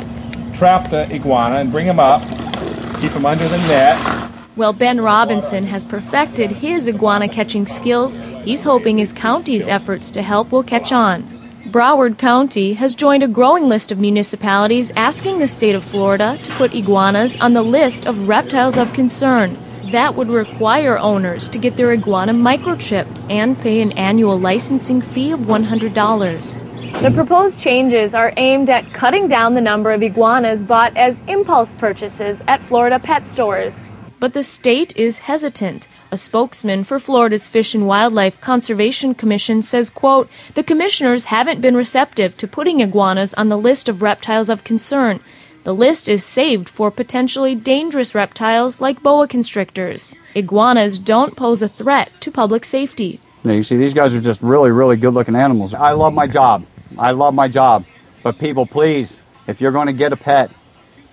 trap 0.55 0.89
the 0.89 1.05
iguana, 1.15 1.56
and 1.56 1.71
bring 1.71 1.85
him 1.85 2.00
up, 2.00 2.23
keep 3.00 3.12
him 3.12 3.26
under 3.26 3.48
the 3.48 3.58
net. 3.58 4.31
Well, 4.56 4.72
Ben 4.72 5.00
Robinson 5.00 5.64
has 5.64 5.84
perfected 5.84 6.50
his 6.50 6.88
iguana 6.88 7.28
catching 7.28 7.66
skills. 7.66 8.19
He's 8.44 8.62
hoping 8.62 8.96
his 8.96 9.12
county's 9.12 9.69
efforts 9.69 10.10
to 10.10 10.22
help 10.22 10.50
will 10.50 10.62
catch 10.62 10.93
on. 10.93 11.22
Broward 11.70 12.17
County 12.17 12.72
has 12.74 12.94
joined 12.94 13.22
a 13.22 13.29
growing 13.29 13.69
list 13.69 13.93
of 13.93 13.98
municipalities 13.98 14.93
asking 14.96 15.41
the 15.41 15.46
state 15.46 15.74
of 15.74 15.84
Florida 15.84 16.38
to 16.43 16.53
put 16.53 16.74
iguanas 16.74 17.41
on 17.41 17.53
the 17.53 17.62
list 17.62 18.06
of 18.06 18.29
reptiles 18.29 18.79
of 18.79 18.93
concern. 18.93 19.58
That 19.91 20.15
would 20.15 20.31
require 20.31 20.98
owners 20.98 21.50
to 21.50 21.58
get 21.58 21.76
their 21.76 21.93
iguana 21.93 22.32
microchipped 22.32 23.31
and 23.31 23.60
pay 23.60 23.82
an 23.82 23.93
annual 23.93 24.38
licensing 24.38 25.03
fee 25.03 25.32
of 25.32 25.41
$100. 25.41 26.76
The 26.93 27.10
proposed 27.10 27.60
changes 27.60 28.14
are 28.14 28.32
aimed 28.36 28.70
at 28.70 28.93
cutting 28.93 29.28
down 29.28 29.55
the 29.55 29.60
number 29.60 29.93
of 29.93 30.02
iguanas 30.02 30.64
bought 30.64 30.96
as 30.96 31.20
impulse 31.28 31.74
purchases 31.74 32.43
at 32.48 32.60
Florida 32.62 32.98
pet 32.98 33.26
stores. 33.26 33.90
But 34.19 34.32
the 34.32 34.43
state 34.43 34.96
is 34.96 35.19
hesitant. 35.19 35.86
A 36.10 36.16
spokesman 36.16 36.84
for 36.84 36.98
Florida's 36.98 37.48
Fish 37.48 37.74
and 37.74 37.86
Wildlife 37.86 38.40
Conservation 38.40 39.14
Commission 39.14 39.62
says, 39.62 39.90
quote, 39.90 40.31
"The 40.55 40.62
commissioners 40.62 41.26
haven't 41.26 41.60
been 41.60 41.76
receptive 41.76 42.36
to 42.38 42.48
putting 42.48 42.81
iguanas 42.81 43.34
on 43.34 43.48
the 43.48 43.58
list 43.58 43.88
of 43.88 44.02
reptiles 44.02 44.48
of 44.48 44.64
concern. 44.64 45.20
The 45.64 45.74
list 45.74 46.08
is 46.08 46.24
saved 46.24 46.69
for 46.69 46.90
potentially 46.90 47.55
dangerous 47.55 48.14
reptiles 48.14 48.81
like 48.81 49.02
boa 49.02 49.28
constrictors. 49.28 50.14
Iguanas 50.34 50.98
don't 50.98 51.36
pose 51.36 51.62
a 51.62 51.69
threat 51.69 52.10
to 52.20 52.31
public 52.31 52.64
safety." 52.64 53.20
Now, 53.44 53.52
you 53.52 53.62
see, 53.62 53.76
these 53.76 53.94
guys 53.94 54.12
are 54.12 54.20
just 54.20 54.43
really, 54.43 54.72
really 54.72 54.96
good 54.96 55.14
looking 55.14 55.36
animals. 55.36 55.72
I 55.72 55.93
love 55.93 56.14
my 56.14 56.26
job. 56.26 56.64
I 56.98 57.12
love 57.12 57.34
my 57.34 57.48
job. 57.48 57.84
But 58.22 58.38
people, 58.38 58.67
please, 58.67 59.19
if 59.46 59.60
you're 59.60 59.72
going 59.72 59.86
to 59.86 59.93
get 59.93 60.12
a 60.12 60.17
pet, 60.17 60.50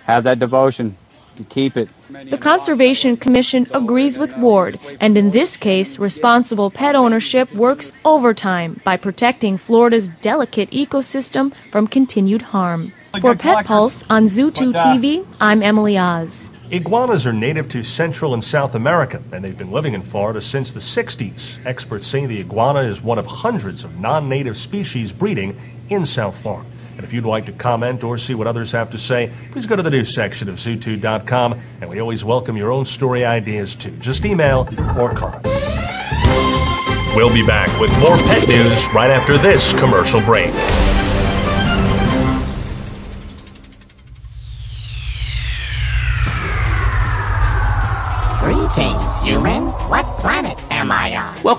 have 0.04 0.24
that 0.24 0.38
devotion 0.38 0.96
and 1.36 1.48
keep 1.48 1.76
it. 1.76 1.88
The 2.10 2.38
Conservation 2.38 3.16
Commission 3.16 3.66
agrees 3.72 4.18
with 4.18 4.36
Ward, 4.36 4.78
and 5.00 5.16
in 5.18 5.30
this 5.30 5.56
case, 5.56 5.98
responsible 5.98 6.70
pet 6.70 6.94
ownership 6.94 7.52
works 7.52 7.92
overtime 8.04 8.80
by 8.84 8.96
protecting 8.96 9.58
Florida's 9.58 10.08
delicate 10.08 10.70
ecosystem 10.70 11.52
from 11.70 11.86
continued 11.86 12.42
harm. 12.42 12.92
For 13.20 13.36
Pet 13.36 13.64
Pulse 13.64 14.04
on 14.10 14.24
Zootoo 14.24 14.72
TV, 14.72 15.24
I'm 15.40 15.62
Emily 15.62 15.98
Oz. 15.98 16.50
Iguanas 16.70 17.26
are 17.26 17.32
native 17.32 17.68
to 17.68 17.82
Central 17.82 18.32
and 18.32 18.42
South 18.42 18.74
America, 18.74 19.22
and 19.32 19.44
they've 19.44 19.56
been 19.56 19.70
living 19.70 19.92
in 19.92 20.02
Florida 20.02 20.40
since 20.40 20.72
the 20.72 20.80
60s. 20.80 21.58
Experts 21.66 22.06
say 22.06 22.24
the 22.24 22.40
iguana 22.40 22.80
is 22.80 23.02
one 23.02 23.18
of 23.18 23.26
hundreds 23.26 23.84
of 23.84 24.00
non 24.00 24.30
native 24.30 24.56
species 24.56 25.12
breeding 25.12 25.60
in 25.90 26.06
South 26.06 26.40
Florida. 26.40 26.68
And 26.96 27.04
if 27.04 27.12
you'd 27.12 27.26
like 27.26 27.46
to 27.46 27.52
comment 27.52 28.02
or 28.02 28.16
see 28.16 28.34
what 28.34 28.46
others 28.46 28.72
have 28.72 28.90
to 28.90 28.98
say, 28.98 29.30
please 29.52 29.66
go 29.66 29.76
to 29.76 29.82
the 29.82 29.90
news 29.90 30.14
section 30.14 30.48
of 30.48 30.56
Zootoo.com, 30.56 31.60
and 31.82 31.90
we 31.90 32.00
always 32.00 32.24
welcome 32.24 32.56
your 32.56 32.72
own 32.72 32.86
story 32.86 33.26
ideas 33.26 33.74
too. 33.74 33.90
Just 33.98 34.24
email 34.24 34.68
or 34.98 35.12
call 35.12 35.38
us. 35.44 37.14
We'll 37.14 37.32
be 37.32 37.46
back 37.46 37.78
with 37.78 37.96
more 37.98 38.16
pet 38.16 38.48
news 38.48 38.88
right 38.94 39.10
after 39.10 39.36
this 39.36 39.74
commercial 39.74 40.22
break. 40.22 40.52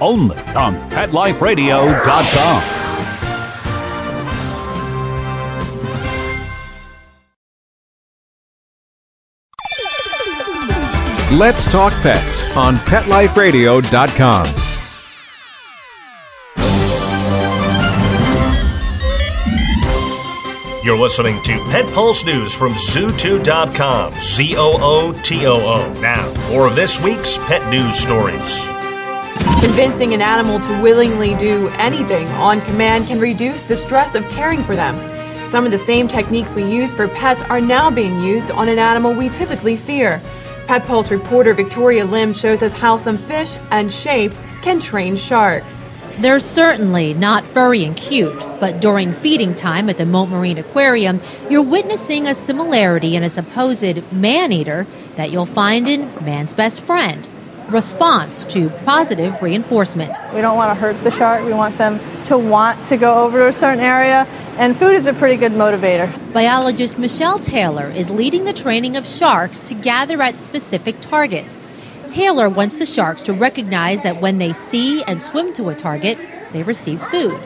only 0.00 0.38
on 0.54 0.74
PetLifeRadio.com. 0.90 2.86
Let's 11.32 11.70
talk 11.70 11.92
pets 12.02 12.56
on 12.56 12.76
PetLifeRadio.com. 12.76 14.46
You're 20.84 20.96
listening 20.96 21.42
to 21.42 21.58
Pet 21.68 21.92
Pulse 21.92 22.24
News 22.24 22.54
from 22.54 22.74
Zootoo.com. 22.74 24.14
Z 24.20 24.54
O 24.56 24.78
O 24.80 25.12
T 25.24 25.44
O 25.46 25.56
O. 25.56 25.92
Now, 26.00 26.32
of 26.68 26.76
this 26.76 27.00
week's 27.00 27.38
pet 27.38 27.68
news 27.72 27.98
stories. 27.98 28.75
Convincing 29.60 30.12
an 30.12 30.22
animal 30.22 30.58
to 30.58 30.82
willingly 30.82 31.34
do 31.36 31.68
anything 31.78 32.26
on 32.28 32.60
command 32.62 33.06
can 33.06 33.20
reduce 33.20 33.62
the 33.62 33.76
stress 33.76 34.14
of 34.14 34.28
caring 34.28 34.64
for 34.64 34.74
them. 34.74 34.96
Some 35.46 35.64
of 35.64 35.70
the 35.70 35.78
same 35.78 36.08
techniques 36.08 36.54
we 36.54 36.64
use 36.64 36.92
for 36.92 37.06
pets 37.06 37.42
are 37.42 37.60
now 37.60 37.90
being 37.90 38.22
used 38.22 38.50
on 38.50 38.68
an 38.68 38.78
animal 38.78 39.14
we 39.14 39.28
typically 39.28 39.76
fear. 39.76 40.20
Pet 40.66 40.84
Pulse 40.86 41.10
reporter 41.10 41.54
Victoria 41.54 42.04
Lim 42.04 42.34
shows 42.34 42.62
us 42.62 42.72
how 42.72 42.96
some 42.96 43.18
fish 43.18 43.56
and 43.70 43.92
shapes 43.92 44.42
can 44.62 44.80
train 44.80 45.16
sharks. 45.16 45.86
They're 46.18 46.40
certainly 46.40 47.14
not 47.14 47.44
furry 47.44 47.84
and 47.84 47.96
cute, 47.96 48.38
but 48.58 48.80
during 48.80 49.12
feeding 49.12 49.54
time 49.54 49.88
at 49.88 49.96
the 49.96 50.06
Mote 50.06 50.28
Marine 50.28 50.58
Aquarium, 50.58 51.20
you're 51.48 51.62
witnessing 51.62 52.26
a 52.26 52.34
similarity 52.34 53.14
in 53.14 53.22
a 53.22 53.30
supposed 53.30 54.12
man 54.12 54.50
eater 54.50 54.86
that 55.14 55.30
you'll 55.30 55.46
find 55.46 55.86
in 55.86 56.12
man's 56.24 56.52
best 56.52 56.80
friend 56.80 57.28
response 57.70 58.44
to 58.46 58.70
positive 58.84 59.42
reinforcement. 59.42 60.18
We 60.32 60.40
don't 60.40 60.56
want 60.56 60.70
to 60.70 60.74
hurt 60.74 61.02
the 61.02 61.10
shark. 61.10 61.44
We 61.44 61.52
want 61.52 61.76
them 61.78 62.00
to 62.26 62.38
want 62.38 62.86
to 62.86 62.96
go 62.96 63.24
over 63.24 63.38
to 63.38 63.48
a 63.48 63.52
certain 63.52 63.80
area, 63.80 64.26
and 64.58 64.76
food 64.76 64.94
is 64.94 65.06
a 65.06 65.14
pretty 65.14 65.36
good 65.36 65.52
motivator. 65.52 66.10
Biologist 66.32 66.98
Michelle 66.98 67.38
Taylor 67.38 67.90
is 67.90 68.10
leading 68.10 68.44
the 68.44 68.52
training 68.52 68.96
of 68.96 69.06
sharks 69.06 69.62
to 69.64 69.74
gather 69.74 70.20
at 70.22 70.38
specific 70.40 71.00
targets. 71.00 71.56
Taylor 72.10 72.48
wants 72.48 72.76
the 72.76 72.86
sharks 72.86 73.24
to 73.24 73.32
recognize 73.32 74.02
that 74.02 74.16
when 74.16 74.38
they 74.38 74.52
see 74.52 75.02
and 75.02 75.22
swim 75.22 75.52
to 75.54 75.68
a 75.68 75.74
target, 75.74 76.18
they 76.52 76.62
receive 76.62 77.00
food. 77.02 77.38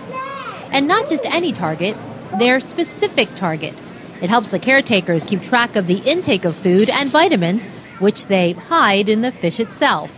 And 0.72 0.86
not 0.86 1.06
just 1.06 1.26
any 1.26 1.52
target, 1.52 1.96
their 2.32 2.60
specific 2.60 3.34
target. 3.34 3.74
It 4.22 4.28
helps 4.28 4.50
the 4.50 4.58
caretakers 4.58 5.24
keep 5.24 5.42
track 5.42 5.76
of 5.76 5.86
the 5.86 5.98
intake 5.98 6.44
of 6.44 6.54
food 6.56 6.90
and 6.90 7.10
vitamins 7.10 7.68
which 8.00 8.26
they 8.26 8.52
hide 8.52 9.08
in 9.08 9.20
the 9.20 9.32
fish 9.32 9.60
itself. 9.60 10.16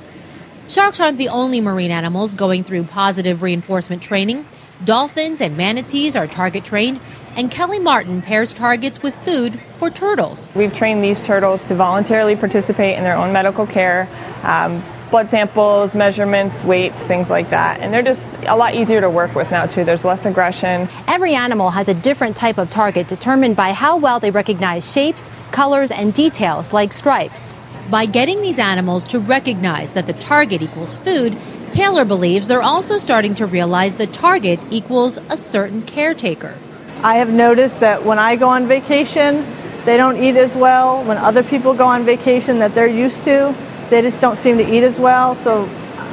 Sharks 0.68 1.00
aren't 1.00 1.18
the 1.18 1.28
only 1.28 1.60
marine 1.60 1.90
animals 1.90 2.34
going 2.34 2.64
through 2.64 2.84
positive 2.84 3.42
reinforcement 3.42 4.02
training. 4.02 4.46
Dolphins 4.84 5.40
and 5.40 5.56
manatees 5.56 6.16
are 6.16 6.26
target 6.26 6.64
trained, 6.64 7.00
and 7.36 7.50
Kelly 7.50 7.78
Martin 7.78 8.22
pairs 8.22 8.52
targets 8.52 9.02
with 9.02 9.14
food 9.24 9.58
for 9.78 9.90
turtles. 9.90 10.50
We've 10.54 10.74
trained 10.74 11.04
these 11.04 11.20
turtles 11.20 11.64
to 11.68 11.74
voluntarily 11.74 12.36
participate 12.36 12.96
in 12.96 13.04
their 13.04 13.16
own 13.16 13.32
medical 13.32 13.66
care. 13.66 14.08
Um, 14.42 14.82
blood 15.10 15.28
samples, 15.28 15.94
measurements, 15.94 16.64
weights, 16.64 17.00
things 17.00 17.28
like 17.28 17.50
that. 17.50 17.80
And 17.80 17.92
they're 17.92 18.02
just 18.02 18.26
a 18.48 18.56
lot 18.56 18.74
easier 18.74 19.00
to 19.02 19.10
work 19.10 19.34
with 19.34 19.50
now, 19.50 19.66
too. 19.66 19.84
There's 19.84 20.04
less 20.04 20.24
aggression. 20.24 20.88
Every 21.06 21.34
animal 21.34 21.70
has 21.70 21.86
a 21.88 21.94
different 21.94 22.36
type 22.36 22.56
of 22.56 22.70
target 22.70 23.08
determined 23.08 23.54
by 23.54 23.74
how 23.74 23.98
well 23.98 24.20
they 24.20 24.30
recognize 24.30 24.90
shapes, 24.90 25.28
colors, 25.50 25.90
and 25.90 26.14
details 26.14 26.72
like 26.72 26.94
stripes. 26.94 27.51
By 27.90 28.06
getting 28.06 28.40
these 28.40 28.58
animals 28.58 29.04
to 29.06 29.18
recognize 29.18 29.92
that 29.92 30.06
the 30.06 30.12
target 30.12 30.62
equals 30.62 30.94
food, 30.96 31.36
Taylor 31.72 32.04
believes 32.04 32.48
they're 32.48 32.62
also 32.62 32.98
starting 32.98 33.34
to 33.36 33.46
realize 33.46 33.96
the 33.96 34.06
target 34.06 34.60
equals 34.70 35.18
a 35.28 35.36
certain 35.36 35.82
caretaker. 35.82 36.54
I 37.02 37.16
have 37.16 37.30
noticed 37.30 37.80
that 37.80 38.04
when 38.04 38.18
I 38.18 38.36
go 38.36 38.48
on 38.48 38.66
vacation, 38.66 39.44
they 39.84 39.96
don't 39.96 40.22
eat 40.22 40.36
as 40.36 40.54
well. 40.54 41.02
When 41.04 41.18
other 41.18 41.42
people 41.42 41.74
go 41.74 41.86
on 41.86 42.04
vacation 42.04 42.60
that 42.60 42.74
they're 42.74 42.86
used 42.86 43.24
to, 43.24 43.54
they 43.90 44.00
just 44.02 44.20
don't 44.20 44.36
seem 44.36 44.58
to 44.58 44.64
eat 44.64 44.84
as 44.84 45.00
well. 45.00 45.34
So, 45.34 45.68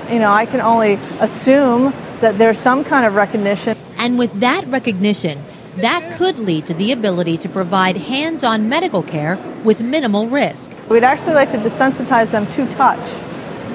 you 0.09 0.19
know, 0.19 0.31
I 0.31 0.45
can 0.45 0.61
only 0.61 0.99
assume 1.19 1.93
that 2.21 2.37
there's 2.37 2.59
some 2.59 2.83
kind 2.83 3.05
of 3.05 3.15
recognition. 3.15 3.77
And 3.97 4.17
with 4.17 4.39
that 4.39 4.65
recognition, 4.67 5.39
that 5.77 6.17
could 6.17 6.39
lead 6.39 6.65
to 6.65 6.73
the 6.73 6.91
ability 6.91 7.37
to 7.39 7.49
provide 7.49 7.95
hands 7.95 8.43
on 8.43 8.69
medical 8.69 9.03
care 9.03 9.37
with 9.63 9.79
minimal 9.81 10.27
risk. 10.27 10.71
We'd 10.89 11.03
actually 11.03 11.35
like 11.35 11.51
to 11.51 11.57
desensitize 11.59 12.31
them 12.31 12.47
to 12.53 12.65
touch 12.73 13.07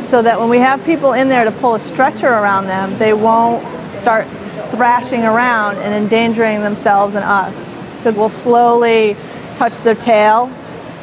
so 0.05 0.21
that 0.21 0.41
when 0.41 0.49
we 0.49 0.59
have 0.59 0.85
people 0.85 1.13
in 1.13 1.29
there 1.29 1.45
to 1.45 1.53
pull 1.53 1.77
a 1.77 1.79
stretcher 1.79 2.27
around 2.27 2.67
them, 2.67 2.99
they 2.99 3.13
won't 3.13 3.65
start 3.95 4.27
thrashing 4.73 5.23
around 5.23 5.79
and 5.79 5.95
endangering 5.95 6.61
themselves 6.61 7.15
and 7.15 7.25
us. 7.25 7.69
So 8.03 8.11
we'll 8.11 8.29
slowly 8.29 9.17
touch 9.59 9.79
their 9.79 9.95
tail 9.95 10.53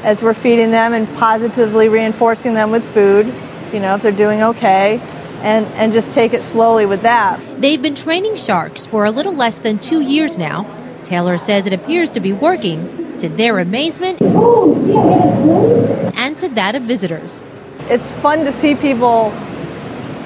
as 0.03 0.21
we're 0.21 0.33
feeding 0.33 0.71
them 0.71 0.93
and 0.93 1.07
positively 1.17 1.87
reinforcing 1.87 2.55
them 2.55 2.71
with 2.71 2.83
food, 2.93 3.27
you 3.71 3.79
know, 3.79 3.95
if 3.95 4.01
they're 4.01 4.11
doing 4.11 4.43
okay, 4.43 4.99
and, 5.43 5.65
and 5.75 5.93
just 5.93 6.11
take 6.11 6.33
it 6.33 6.43
slowly 6.43 6.85
with 6.85 7.03
that. 7.03 7.39
They've 7.61 7.81
been 7.81 7.95
training 7.95 8.35
sharks 8.35 8.85
for 8.85 9.05
a 9.05 9.11
little 9.11 9.33
less 9.33 9.59
than 9.59 9.79
two 9.79 10.01
years 10.01 10.37
now. 10.37 10.67
Taylor 11.05 11.37
says 11.37 11.67
it 11.67 11.73
appears 11.73 12.11
to 12.11 12.19
be 12.19 12.33
working 12.33 13.10
to 13.21 13.29
their 13.29 13.59
amazement 13.59 14.21
and 16.21 16.37
to 16.37 16.49
that 16.49 16.75
of 16.75 16.83
visitors. 16.83 17.41
It's 17.89 18.11
fun 18.11 18.45
to 18.45 18.51
see 18.51 18.75
people 18.75 19.33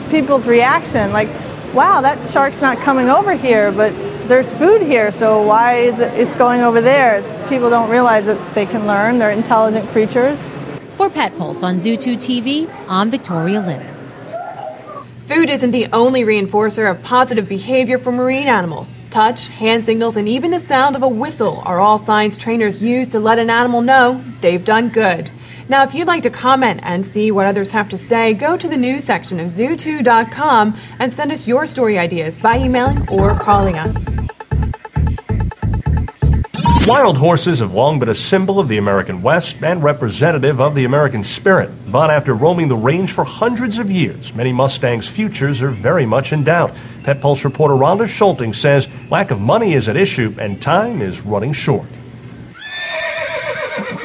people's 0.09 0.45
reaction 0.45 1.11
like 1.11 1.27
wow 1.73 2.01
that 2.01 2.29
shark's 2.29 2.61
not 2.61 2.77
coming 2.77 3.09
over 3.09 3.33
here 3.33 3.71
but 3.71 3.91
there's 4.27 4.53
food 4.53 4.81
here 4.83 5.11
so 5.11 5.41
why 5.41 5.77
is 5.79 5.99
it 5.99 6.13
it's 6.13 6.35
going 6.35 6.61
over 6.61 6.79
there 6.79 7.15
it's 7.17 7.35
people 7.49 7.71
don't 7.71 7.89
realize 7.89 8.25
that 8.27 8.37
they 8.53 8.67
can 8.67 8.85
learn 8.85 9.17
they're 9.17 9.31
intelligent 9.31 9.89
creatures 9.89 10.39
For 10.95 11.09
Pet 11.09 11.35
Pulse 11.37 11.61
on 11.63 11.75
Zootoo 11.75 12.15
TV, 12.15 12.69
I'm 12.87 13.11
Victoria 13.11 13.59
Lim. 13.59 13.81
Food 15.25 15.49
isn't 15.49 15.71
the 15.71 15.87
only 15.91 16.23
reinforcer 16.23 16.89
of 16.89 17.03
positive 17.03 17.49
behavior 17.49 17.97
for 17.97 18.13
marine 18.13 18.47
animals. 18.47 18.94
Touch, 19.15 19.47
hand 19.47 19.81
signals, 19.81 20.17
and 20.17 20.27
even 20.27 20.51
the 20.51 20.59
sound 20.59 20.97
of 20.97 21.01
a 21.01 21.07
whistle 21.07 21.63
are 21.65 21.79
all 21.79 21.97
signs 21.97 22.35
trainers 22.35 22.83
use 22.83 23.07
to 23.07 23.19
let 23.21 23.39
an 23.39 23.49
animal 23.49 23.81
know 23.81 24.21
they've 24.41 24.65
done 24.65 24.89
good. 24.89 25.29
Now, 25.69 25.83
if 25.83 25.95
you'd 25.95 26.05
like 26.05 26.23
to 26.23 26.29
comment 26.29 26.81
and 26.83 27.05
see 27.05 27.31
what 27.31 27.45
others 27.45 27.71
have 27.71 27.87
to 27.91 27.97
say, 27.97 28.33
go 28.33 28.57
to 28.57 28.67
the 28.67 28.75
news 28.75 29.05
section 29.05 29.39
of 29.39 29.47
zootoo.com 29.47 30.75
and 30.99 31.13
send 31.13 31.31
us 31.31 31.47
your 31.47 31.65
story 31.65 31.97
ideas 31.97 32.35
by 32.35 32.57
emailing 32.57 33.07
or 33.09 33.33
calling 33.35 33.77
us. 33.77 34.24
Wild 36.87 37.17
horses 37.17 37.61
have 37.61 37.73
long 37.73 37.97
been 37.97 38.09
a 38.09 38.13
symbol 38.13 38.59
of 38.59 38.69
the 38.69 38.77
American 38.77 39.23
West 39.23 39.63
and 39.63 39.81
representative 39.81 40.61
of 40.61 40.75
the 40.75 40.85
American 40.85 41.23
spirit. 41.23 41.71
But 41.87 42.11
after 42.11 42.35
roaming 42.35 42.67
the 42.67 42.75
range 42.75 43.11
for 43.11 43.23
hundreds 43.23 43.79
of 43.79 43.89
years, 43.89 44.35
many 44.35 44.53
Mustangs' 44.53 45.09
futures 45.09 45.63
are 45.63 45.71
very 45.71 46.05
much 46.05 46.31
in 46.31 46.43
doubt. 46.43 46.75
Pet 47.01 47.21
Pulse 47.21 47.43
reporter 47.43 47.73
Rhonda 47.73 48.07
Schulting 48.07 48.53
says 48.53 48.87
lack 49.09 49.31
of 49.31 49.41
money 49.41 49.73
is 49.73 49.89
at 49.89 49.97
issue 49.97 50.35
and 50.37 50.61
time 50.61 51.01
is 51.01 51.23
running 51.23 51.53
short. 51.53 51.87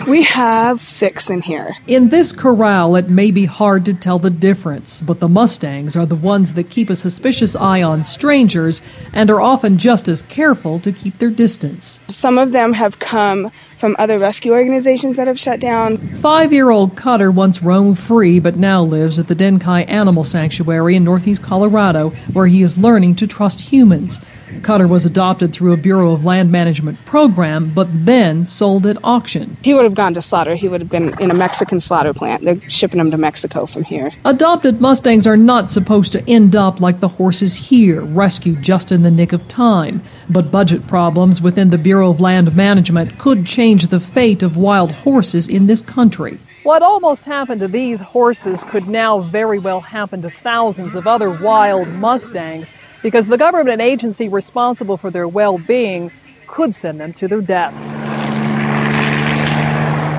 We 0.07 0.23
have 0.23 0.81
six 0.81 1.31
in 1.31 1.43
here. 1.43 1.77
In 1.87 2.09
this 2.09 2.33
corral, 2.33 2.97
it 2.97 3.09
may 3.09 3.31
be 3.31 3.45
hard 3.45 3.85
to 3.85 3.95
tell 3.95 4.19
the 4.19 4.31
difference, 4.31 5.01
but 5.01 5.21
the 5.21 5.29
Mustangs 5.29 5.97
are 5.97 6.07
the 6.07 6.15
ones 6.15 6.55
that 6.55 6.71
keep 6.71 6.91
a 6.91 6.97
suspicious 6.97 7.55
eye 7.55 7.83
on 7.83 8.05
strangers 8.05 8.81
and 9.13 9.31
are 9.31 9.41
often 9.41 9.79
just 9.79 10.09
as 10.09 10.23
careful 10.23 10.81
to 10.81 10.93
keep 10.93 11.19
their 11.19 11.31
distance. 11.31 12.01
Some 12.09 12.39
of 12.39 12.51
them 12.51 12.73
have 12.73 12.99
come 12.99 13.51
from 13.77 13.97
other 13.99 14.19
rescue 14.19 14.53
organizations 14.53 15.17
that 15.17 15.27
have 15.27 15.39
shut 15.39 15.61
down. 15.61 15.97
Five 16.21 16.53
year 16.53 16.71
old 16.71 16.97
Cutter 16.97 17.31
once 17.31 17.63
roamed 17.63 17.99
free 17.99 18.41
but 18.41 18.57
now 18.57 18.83
lives 18.83 19.19
at 19.19 19.29
the 19.29 19.37
Denkai 19.37 19.89
Animal 19.89 20.25
Sanctuary 20.25 20.97
in 20.97 21.05
northeast 21.05 21.43
Colorado, 21.43 22.11
where 22.33 22.47
he 22.47 22.63
is 22.63 22.77
learning 22.77 23.17
to 23.17 23.27
trust 23.27 23.61
humans. 23.61 24.21
Cutter 24.63 24.87
was 24.87 25.07
adopted 25.07 25.53
through 25.53 25.73
a 25.73 25.77
Bureau 25.77 26.13
of 26.13 26.25
Land 26.25 26.53
Management 26.53 27.05
program, 27.05 27.73
but 27.75 27.89
then 28.05 28.47
sold 28.47 28.87
at 28.87 28.99
auction. 29.03 29.57
He 29.63 29.75
would 29.75 29.85
have 29.85 29.95
gone 29.95 30.15
to 30.15 30.23
slaughter. 30.23 30.55
He 30.55 30.69
would 30.69 30.81
have 30.81 30.91
been 30.91 31.19
in 31.21 31.31
a 31.31 31.35
Mexican 31.35 31.81
slaughter 31.81 32.13
plant. 32.13 32.45
They're 32.45 32.71
shipping 32.71 33.01
him 33.01 33.11
to 33.11 33.17
Mexico 33.17 33.67
from 33.67 33.85
here. 33.85 34.11
Adopted 34.25 34.81
Mustangs 34.81 35.27
are 35.27 35.37
not 35.37 35.71
supposed 35.71 36.13
to 36.13 36.29
end 36.29 36.57
up 36.57 36.81
like 36.81 37.01
the 37.01 37.09
horses 37.09 37.55
here, 37.55 38.01
rescued 38.01 38.63
just 38.63 38.93
in 38.93 39.03
the 39.03 39.11
nick 39.11 39.33
of 39.33 39.49
time. 39.49 40.03
But 40.29 40.51
budget 40.51 40.87
problems 40.87 41.41
within 41.41 41.71
the 41.71 41.79
Bureau 41.79 42.11
of 42.11 42.21
Land 42.21 42.55
Management 42.55 43.19
could 43.19 43.47
change 43.47 43.87
the 43.87 44.01
fate 44.01 44.43
of 44.43 44.57
wild 44.57 44.91
horses 44.91 45.49
in 45.49 45.67
this 45.67 45.81
country. 45.81 46.39
What 46.63 46.83
almost 46.83 47.25
happened 47.25 47.61
to 47.61 47.69
these 47.69 48.03
horses 48.03 48.63
could 48.65 48.87
now 48.87 49.21
very 49.21 49.59
well 49.59 49.81
happen 49.81 50.21
to 50.23 50.31
thousands 50.31 50.95
of 50.95 51.07
other 51.07 51.31
wild 51.31 51.89
Mustangs 51.89 52.71
because 53.03 53.27
the 53.27 53.39
government 53.39 53.81
agency 53.81 54.29
responsible 54.29 54.99
for 54.99 55.11
their 55.11 55.27
well-being 55.27 56.13
could 56.47 56.75
send 56.75 57.01
them 57.01 57.15
to 57.15 57.29
their 57.29 57.41
deaths. 57.41 57.95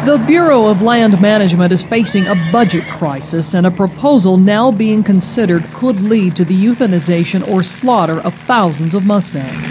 The 0.03 0.17
Bureau 0.25 0.65
of 0.65 0.81
Land 0.81 1.21
Management 1.21 1.71
is 1.73 1.83
facing 1.83 2.25
a 2.25 2.33
budget 2.51 2.85
crisis, 2.85 3.53
and 3.53 3.67
a 3.67 3.71
proposal 3.71 4.37
now 4.37 4.71
being 4.71 5.03
considered 5.03 5.63
could 5.75 6.01
lead 6.01 6.37
to 6.37 6.43
the 6.43 6.55
euthanization 6.55 7.47
or 7.47 7.61
slaughter 7.61 8.19
of 8.19 8.33
thousands 8.47 8.95
of 8.95 9.05
Mustangs. 9.05 9.61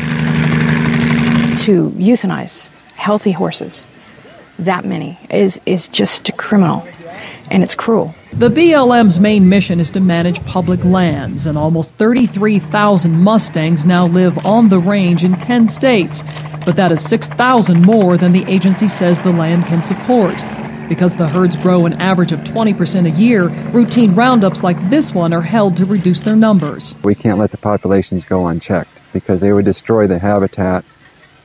To 1.65 1.91
euthanize 1.91 2.71
healthy 2.95 3.33
horses, 3.33 3.87
that 4.65 4.85
many, 4.85 5.19
is, 5.31 5.61
is 5.67 5.89
just 5.89 6.37
criminal 6.37 6.87
and 7.51 7.63
it's 7.63 7.75
cruel. 7.75 8.15
The 8.33 8.49
BLM's 8.49 9.19
main 9.19 9.49
mission 9.49 9.81
is 9.81 9.91
to 9.91 10.01
manage 10.01 10.43
public 10.45 10.85
lands, 10.85 11.47
and 11.47 11.59
almost 11.59 11.95
33,000 11.97 13.13
Mustangs 13.13 13.85
now 13.85 14.07
live 14.07 14.47
on 14.47 14.69
the 14.69 14.79
range 14.79 15.25
in 15.25 15.37
10 15.37 15.69
states. 15.69 16.23
But 16.65 16.77
that 16.77 16.93
is 16.93 17.03
6,000 17.03 17.83
more 17.83 18.17
than 18.17 18.33
the 18.33 18.45
agency 18.49 18.87
says 18.87 19.21
the 19.21 19.33
land 19.33 19.67
can 19.67 19.83
support. 19.83 20.37
Because 20.89 21.17
the 21.17 21.29
herds 21.29 21.57
grow 21.57 21.87
an 21.87 22.01
average 22.01 22.33
of 22.33 22.41
20% 22.41 23.07
a 23.07 23.11
year, 23.11 23.49
routine 23.49 24.15
roundups 24.15 24.63
like 24.63 24.91
this 24.91 25.13
one 25.13 25.33
are 25.33 25.43
held 25.43 25.77
to 25.77 25.85
reduce 25.85 26.23
their 26.23 26.37
numbers. 26.37 26.95
We 27.03 27.15
can't 27.15 27.39
let 27.39 27.51
the 27.51 27.59
populations 27.59 28.25
go 28.25 28.47
unchecked 28.47 28.91
because 29.13 29.41
they 29.41 29.53
would 29.53 29.65
destroy 29.65 30.07
the 30.07 30.19
habitat, 30.19 30.85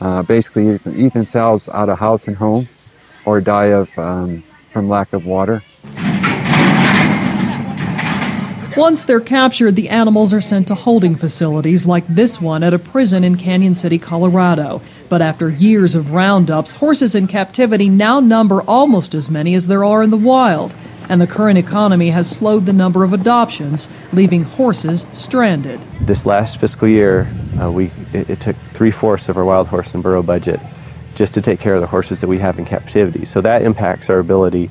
uh, 0.02 0.24
basically 0.24 0.80
eat 0.96 1.14
themselves 1.14 1.70
out 1.70 1.90
of 1.90 2.00
house 2.00 2.28
and 2.28 2.36
home, 2.36 2.68
or 3.26 3.42
die 3.42 3.74
of 3.74 3.90
um, 3.98 4.44
from 4.72 4.90
lack 4.90 5.14
of 5.14 5.26
water. 5.26 5.64
Once 8.78 9.06
they're 9.06 9.22
captured, 9.22 9.74
the 9.74 9.88
animals 9.88 10.34
are 10.34 10.42
sent 10.42 10.68
to 10.68 10.76
holding 10.76 11.16
facilities 11.16 11.86
like 11.86 12.06
this 12.08 12.42
one 12.42 12.62
at 12.62 12.74
a 12.74 12.80
prison 12.80 13.24
in 13.24 13.38
Cañon 13.38 13.78
City, 13.78 13.98
Colorado. 13.98 14.82
But 15.08 15.22
after 15.22 15.50
years 15.50 15.96
of 15.96 16.12
roundups, 16.12 16.74
horses 16.74 17.16
in 17.16 17.28
captivity 17.28 17.88
now 17.88 18.20
number 18.20 18.62
almost 18.62 19.16
as 19.16 19.30
many 19.30 19.56
as 19.56 19.66
there 19.66 19.86
are 19.86 20.04
in 20.04 20.10
the 20.10 20.18
wild. 20.18 20.74
And 21.08 21.22
the 21.22 21.28
current 21.28 21.58
economy 21.58 22.10
has 22.10 22.30
slowed 22.30 22.66
the 22.66 22.74
number 22.74 23.06
of 23.06 23.14
adoptions, 23.14 23.88
leaving 24.12 24.44
horses 24.44 25.06
stranded. 25.14 25.80
This 26.02 26.26
last 26.26 26.60
fiscal 26.60 26.90
year, 26.90 27.30
uh, 27.62 27.72
we 27.72 27.92
it, 28.12 28.30
it 28.30 28.42
took 28.42 28.58
three 28.74 28.92
fourths 28.92 29.30
of 29.30 29.38
our 29.38 29.46
wild 29.46 29.68
horse 29.68 29.94
and 29.94 30.04
burro 30.04 30.22
budget 30.22 30.60
just 31.16 31.36
to 31.36 31.42
take 31.42 31.60
care 31.60 31.74
of 31.74 31.82
the 31.82 31.88
horses 31.88 32.22
that 32.22 32.28
we 32.28 32.40
have 32.40 32.60
in 32.60 32.66
captivity. 32.66 33.26
So 33.26 33.42
that 33.42 33.62
impacts 33.62 34.10
our 34.10 34.20
ability 34.20 34.70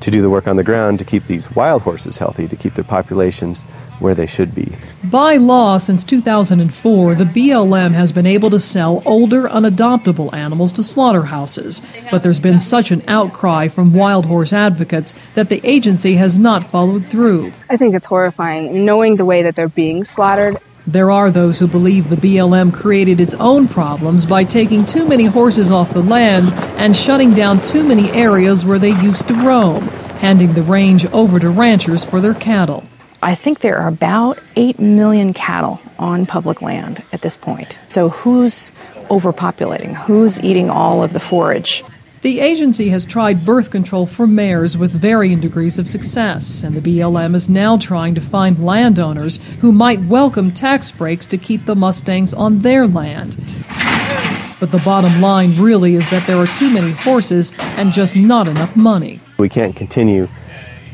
to 0.00 0.10
do 0.10 0.22
the 0.22 0.30
work 0.30 0.46
on 0.46 0.56
the 0.56 0.64
ground 0.64 1.00
to 1.00 1.04
keep 1.04 1.26
these 1.26 1.50
wild 1.50 1.82
horses 1.82 2.16
healthy, 2.16 2.46
to 2.48 2.56
keep 2.56 2.74
their 2.74 2.84
populations 2.84 3.64
where 3.98 4.14
they 4.14 4.26
should 4.26 4.54
be. 4.54 4.72
By 5.02 5.36
law, 5.36 5.78
since 5.78 6.04
2004, 6.04 7.16
the 7.16 7.24
BLM 7.24 7.92
has 7.92 8.12
been 8.12 8.26
able 8.26 8.50
to 8.50 8.60
sell 8.60 9.02
older, 9.04 9.48
unadoptable 9.48 10.32
animals 10.32 10.74
to 10.74 10.84
slaughterhouses. 10.84 11.82
But 12.10 12.22
there's 12.22 12.38
been 12.38 12.60
such 12.60 12.92
an 12.92 13.02
outcry 13.08 13.68
from 13.68 13.92
wild 13.92 14.24
horse 14.24 14.52
advocates 14.52 15.14
that 15.34 15.48
the 15.48 15.60
agency 15.64 16.14
has 16.14 16.38
not 16.38 16.70
followed 16.70 17.06
through. 17.06 17.52
I 17.68 17.76
think 17.76 17.96
it's 17.96 18.06
horrifying 18.06 18.84
knowing 18.84 19.16
the 19.16 19.24
way 19.24 19.42
that 19.42 19.56
they're 19.56 19.68
being 19.68 20.04
slaughtered. 20.04 20.58
There 20.88 21.10
are 21.10 21.30
those 21.30 21.58
who 21.58 21.66
believe 21.66 22.08
the 22.08 22.16
BLM 22.16 22.72
created 22.72 23.20
its 23.20 23.34
own 23.34 23.68
problems 23.68 24.24
by 24.24 24.44
taking 24.44 24.86
too 24.86 25.06
many 25.06 25.26
horses 25.26 25.70
off 25.70 25.92
the 25.92 26.00
land 26.00 26.48
and 26.80 26.96
shutting 26.96 27.34
down 27.34 27.60
too 27.60 27.82
many 27.82 28.10
areas 28.10 28.64
where 28.64 28.78
they 28.78 28.92
used 28.92 29.28
to 29.28 29.34
roam, 29.34 29.82
handing 30.22 30.54
the 30.54 30.62
range 30.62 31.04
over 31.04 31.38
to 31.38 31.50
ranchers 31.50 32.04
for 32.04 32.22
their 32.22 32.32
cattle. 32.32 32.84
I 33.22 33.34
think 33.34 33.60
there 33.60 33.76
are 33.76 33.88
about 33.88 34.38
8 34.56 34.78
million 34.78 35.34
cattle 35.34 35.78
on 35.98 36.24
public 36.24 36.62
land 36.62 37.02
at 37.12 37.20
this 37.20 37.36
point. 37.36 37.78
So 37.88 38.08
who's 38.08 38.72
overpopulating? 39.10 39.94
Who's 39.94 40.40
eating 40.40 40.70
all 40.70 41.04
of 41.04 41.12
the 41.12 41.20
forage? 41.20 41.84
The 42.20 42.40
agency 42.40 42.88
has 42.88 43.04
tried 43.04 43.44
birth 43.44 43.70
control 43.70 44.04
for 44.04 44.26
mares 44.26 44.76
with 44.76 44.90
varying 44.90 45.38
degrees 45.38 45.78
of 45.78 45.86
success, 45.86 46.64
and 46.64 46.74
the 46.74 46.80
BLM 46.80 47.36
is 47.36 47.48
now 47.48 47.78
trying 47.78 48.16
to 48.16 48.20
find 48.20 48.64
landowners 48.64 49.38
who 49.60 49.70
might 49.70 50.00
welcome 50.00 50.50
tax 50.50 50.90
breaks 50.90 51.28
to 51.28 51.38
keep 51.38 51.64
the 51.64 51.76
Mustangs 51.76 52.34
on 52.34 52.58
their 52.58 52.88
land. 52.88 53.36
But 54.58 54.72
the 54.72 54.82
bottom 54.84 55.20
line 55.20 55.54
really 55.58 55.94
is 55.94 56.10
that 56.10 56.26
there 56.26 56.38
are 56.38 56.48
too 56.48 56.70
many 56.70 56.90
horses 56.90 57.52
and 57.60 57.92
just 57.92 58.16
not 58.16 58.48
enough 58.48 58.74
money. 58.74 59.20
We 59.38 59.48
can't 59.48 59.76
continue 59.76 60.28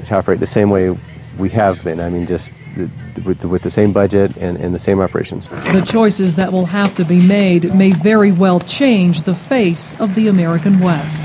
to 0.04 0.14
operate 0.14 0.40
the 0.40 0.46
same 0.46 0.68
way 0.68 0.94
we 1.38 1.48
have 1.48 1.82
been. 1.82 2.00
I 2.00 2.10
mean, 2.10 2.26
just 2.26 2.52
with, 2.76 3.44
with 3.44 3.62
the 3.62 3.70
same 3.70 3.92
budget 3.92 4.36
and, 4.36 4.58
and 4.58 4.74
the 4.74 4.78
same 4.78 5.00
operations. 5.00 5.48
The 5.48 5.84
choices 5.86 6.36
that 6.36 6.52
will 6.52 6.66
have 6.66 6.96
to 6.96 7.04
be 7.04 7.26
made 7.26 7.74
may 7.74 7.90
very 7.90 8.32
well 8.32 8.60
change 8.60 9.22
the 9.22 9.34
face 9.34 9.98
of 10.00 10.14
the 10.14 10.28
American 10.28 10.80
West. 10.80 11.22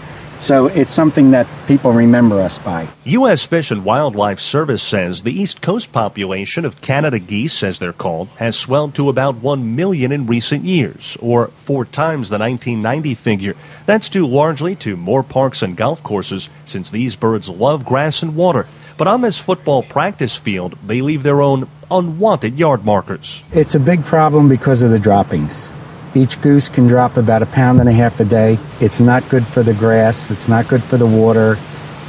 So 0.43 0.67
it's 0.67 0.93
something 0.93 1.31
that 1.31 1.47
people 1.69 1.93
remember 1.93 2.41
us 2.41 2.59
by. 2.59 2.89
U.S. 3.05 3.45
Fish 3.45 3.71
and 3.71 3.85
Wildlife 3.85 4.41
Service 4.41 4.83
says 4.83 5.23
the 5.23 5.31
East 5.41 5.63
Coast 5.63 5.93
population 5.93 6.65
of 6.65 6.81
Canada 6.81 7.21
geese, 7.21 7.63
as 7.63 7.79
they're 7.79 7.93
called, 7.93 8.27
has 8.39 8.57
swelled 8.57 8.97
to 8.97 9.09
about 9.09 9.37
1 9.37 9.77
million 9.77 10.11
in 10.11 10.27
recent 10.27 10.65
years, 10.65 11.17
or 11.21 11.53
four 11.65 11.85
times 11.85 12.29
the 12.29 12.41
1990 12.41 13.15
figure. 13.15 13.55
That's 13.87 14.09
due 14.09 14.27
largely 14.27 14.75
to 14.83 14.97
more 14.97 15.23
parks 15.23 15.63
and 15.63 15.77
golf 15.77 16.03
courses, 16.03 16.49
since 16.65 16.91
these 16.91 17.15
birds 17.15 17.49
love 17.49 17.85
grass 17.85 18.25
and 18.25 18.35
water. 18.35 18.67
But 18.97 19.07
on 19.07 19.21
this 19.21 19.39
football 19.39 19.85
practice 19.85 20.35
field, 20.35 20.77
they 20.85 21.03
leave 21.03 21.23
their 21.23 21.41
own 21.41 21.69
unwanted 21.89 22.59
yard 22.59 22.85
markers. 22.85 23.45
It's 23.53 23.77
a 23.77 23.81
big 23.81 24.03
problem 24.03 24.49
because 24.49 24.83
of 24.83 24.91
the 24.91 24.99
droppings. 24.99 25.71
Each 26.15 26.39
goose 26.43 26.69
can 26.69 26.89
drop 26.89 27.17
about 27.17 27.43
a 27.43 27.47
pound 27.47 27.81
and 27.81 27.89
a 27.89 27.93
half 27.93 28.21
a 28.21 28.27
day. 28.27 28.59
It's 28.81 29.01
not 29.01 29.31
good 29.31 29.47
for 29.47 29.63
the 29.63 29.73
grass. 29.73 30.31
It's 30.31 30.47
not 30.47 30.69
good 30.69 30.85
for 30.85 30.99
the 30.99 31.07
water. 31.07 31.57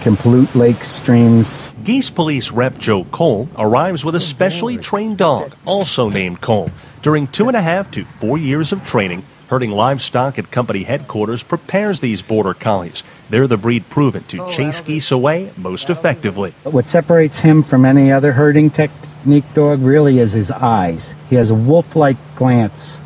Can 0.01 0.17
pollute 0.17 0.53
lakes, 0.53 0.89
streams. 0.89 1.69
Geese 1.81 2.09
Police 2.09 2.51
Rep 2.51 2.77
Joe 2.77 3.05
Cole 3.05 3.47
arrives 3.57 4.03
with 4.03 4.15
a 4.15 4.19
specially 4.19 4.77
trained 4.77 5.17
dog, 5.17 5.55
also 5.65 6.09
named 6.09 6.41
Cole. 6.41 6.69
During 7.01 7.27
two 7.27 7.47
and 7.47 7.55
a 7.55 7.61
half 7.61 7.91
to 7.91 8.03
four 8.03 8.37
years 8.37 8.73
of 8.73 8.85
training, 8.85 9.23
herding 9.47 9.71
livestock 9.71 10.37
at 10.37 10.51
company 10.51 10.83
headquarters 10.83 11.41
prepares 11.41 12.01
these 12.01 12.21
border 12.21 12.53
collies. 12.53 13.03
They're 13.29 13.47
the 13.47 13.55
breed 13.55 13.89
proven 13.89 14.25
to 14.25 14.49
chase 14.49 14.81
geese 14.81 15.11
away 15.11 15.53
most 15.55 15.89
effectively. 15.89 16.53
What 16.63 16.89
separates 16.89 17.39
him 17.39 17.63
from 17.63 17.85
any 17.85 18.11
other 18.11 18.33
herding 18.33 18.69
technique 18.69 19.53
dog 19.53 19.81
really 19.81 20.19
is 20.19 20.33
his 20.33 20.51
eyes. 20.51 21.15
He 21.29 21.37
has 21.37 21.51
a 21.51 21.55
wolf 21.55 21.95
like 21.95 22.17
glance 22.35 22.97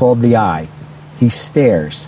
called 0.00 0.22
the 0.22 0.36
eye. 0.36 0.66
He 1.18 1.28
stares. 1.28 2.06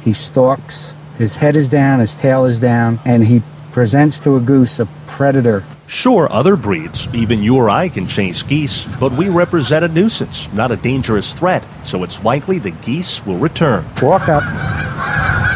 He 0.00 0.12
stalks. 0.12 0.92
His 1.18 1.36
head 1.36 1.54
is 1.54 1.68
down, 1.68 2.00
his 2.00 2.16
tail 2.16 2.46
is 2.46 2.58
down, 2.58 2.98
and 3.04 3.24
he 3.24 3.42
presents 3.70 4.18
to 4.20 4.34
a 4.36 4.40
goose 4.40 4.80
a 4.80 4.88
predator. 5.06 5.62
Sure, 5.86 6.26
other 6.30 6.56
breeds, 6.56 7.08
even 7.12 7.40
you 7.40 7.54
or 7.54 7.70
I 7.70 7.90
can 7.90 8.08
chase 8.08 8.42
geese, 8.42 8.86
but 8.98 9.12
we 9.12 9.28
represent 9.28 9.84
a 9.84 9.88
nuisance, 9.88 10.52
not 10.52 10.72
a 10.72 10.76
dangerous 10.76 11.32
threat, 11.32 11.64
so 11.84 12.02
it's 12.02 12.20
likely 12.24 12.58
the 12.58 12.72
geese 12.72 13.24
will 13.24 13.38
return. 13.38 13.86
Walk 14.02 14.28
up. 14.28 14.42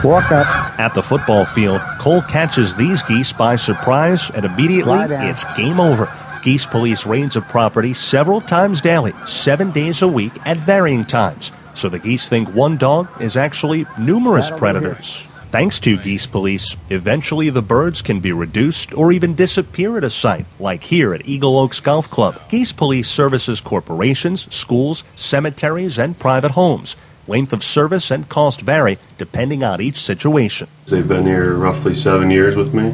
Walk 0.05 0.31
up. 0.31 0.47
At 0.79 0.95
the 0.95 1.03
football 1.03 1.45
field, 1.45 1.81
Cole 1.99 2.23
catches 2.23 2.77
these 2.77 3.03
geese 3.03 3.33
by 3.33 3.57
surprise, 3.57 4.31
and 4.31 4.45
immediately 4.45 5.01
it's 5.01 5.43
game 5.57 5.81
over. 5.81 6.09
Geese 6.43 6.67
police 6.67 7.07
raids 7.07 7.37
of 7.37 7.47
property 7.47 7.95
several 7.95 8.41
times 8.41 8.81
daily, 8.81 9.15
seven 9.27 9.71
days 9.71 10.03
a 10.03 10.09
week 10.09 10.33
at 10.45 10.57
varying 10.57 11.05
times. 11.05 11.53
So 11.75 11.89
the 11.89 12.01
geese 12.01 12.29
think 12.29 12.53
one 12.53 12.79
dog 12.79 13.09
is 13.23 13.37
actually 13.37 13.87
numerous 13.97 14.51
predators. 14.51 15.23
Thanks 15.53 15.79
to 15.81 15.97
geese 15.97 16.27
police, 16.27 16.77
eventually 16.91 17.51
the 17.51 17.63
birds 17.63 18.03
can 18.03 18.19
be 18.19 18.33
reduced 18.33 18.93
or 18.93 19.13
even 19.13 19.37
disappear 19.37 19.97
at 19.97 20.03
a 20.03 20.11
site, 20.11 20.47
like 20.59 20.83
here 20.83 21.15
at 21.15 21.29
Eagle 21.29 21.61
Oaks 21.61 21.79
Golf 21.79 22.11
Club. 22.11 22.41
Geese 22.49 22.73
police 22.73 23.09
services 23.09 23.61
corporations, 23.61 24.53
schools, 24.53 25.05
cemeteries, 25.15 26.01
and 26.01 26.19
private 26.19 26.51
homes. 26.51 26.97
Length 27.29 27.53
of 27.53 27.63
service 27.63 28.11
and 28.11 28.29
cost 28.29 28.63
vary 28.63 28.99
depending 29.17 29.63
on 29.63 29.81
each 29.81 30.03
situation. 30.03 30.67
They've 30.87 31.07
been 31.07 31.25
here 31.25 31.55
roughly 31.55 31.95
seven 31.95 32.33
years 32.33 32.57
with 32.57 32.75
me, 32.75 32.93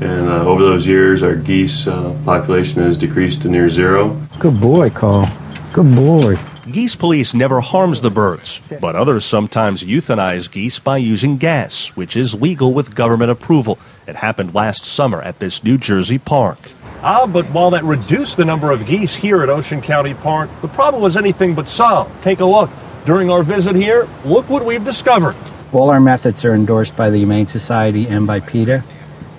and 0.00 0.28
uh, 0.28 0.44
over 0.44 0.62
those 0.62 0.86
years, 0.86 1.22
our 1.22 1.34
geese 1.34 1.86
uh, 1.86 2.16
population 2.24 2.82
has 2.82 2.96
decreased 2.96 3.42
to 3.42 3.48
near 3.48 3.68
zero. 3.68 4.26
Good 4.38 4.60
boy, 4.60 4.90
Cole. 4.90 5.26
Good 5.72 5.94
boy. 5.94 6.36
Geese 6.70 6.94
police 6.94 7.34
never 7.34 7.60
harms 7.60 8.00
the 8.00 8.10
birds, 8.10 8.72
but 8.80 8.94
others 8.94 9.24
sometimes 9.24 9.82
euthanize 9.82 10.50
geese 10.50 10.78
by 10.78 10.98
using 10.98 11.36
gas, 11.36 11.88
which 11.88 12.16
is 12.16 12.34
legal 12.34 12.72
with 12.72 12.94
government 12.94 13.30
approval. 13.30 13.78
It 14.06 14.16
happened 14.16 14.54
last 14.54 14.84
summer 14.84 15.20
at 15.20 15.38
this 15.38 15.64
New 15.64 15.78
Jersey 15.78 16.18
park. 16.18 16.58
Ah, 17.02 17.26
but 17.26 17.46
while 17.46 17.70
that 17.70 17.84
reduced 17.84 18.36
the 18.36 18.44
number 18.44 18.70
of 18.70 18.86
geese 18.86 19.14
here 19.14 19.42
at 19.42 19.48
Ocean 19.48 19.80
County 19.80 20.14
Park, 20.14 20.50
the 20.60 20.68
problem 20.68 21.02
was 21.02 21.16
anything 21.16 21.54
but 21.54 21.68
solved. 21.68 22.22
Take 22.22 22.40
a 22.40 22.44
look. 22.44 22.70
During 23.06 23.30
our 23.30 23.42
visit 23.42 23.74
here, 23.74 24.06
look 24.24 24.48
what 24.50 24.64
we've 24.64 24.84
discovered. 24.84 25.34
All 25.72 25.90
our 25.90 26.00
methods 26.00 26.44
are 26.44 26.54
endorsed 26.54 26.96
by 26.96 27.10
the 27.10 27.18
Humane 27.18 27.46
Society 27.46 28.06
and 28.06 28.26
by 28.26 28.40
PETA, 28.40 28.84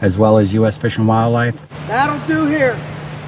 as 0.02 0.18
well 0.18 0.40
as 0.40 0.54
U.S. 0.56 0.76
Fish 0.78 0.98
and 0.98 1.08
Wildlife. 1.08 1.62
That'll 1.88 2.28
do 2.28 2.48
here. 2.48 2.80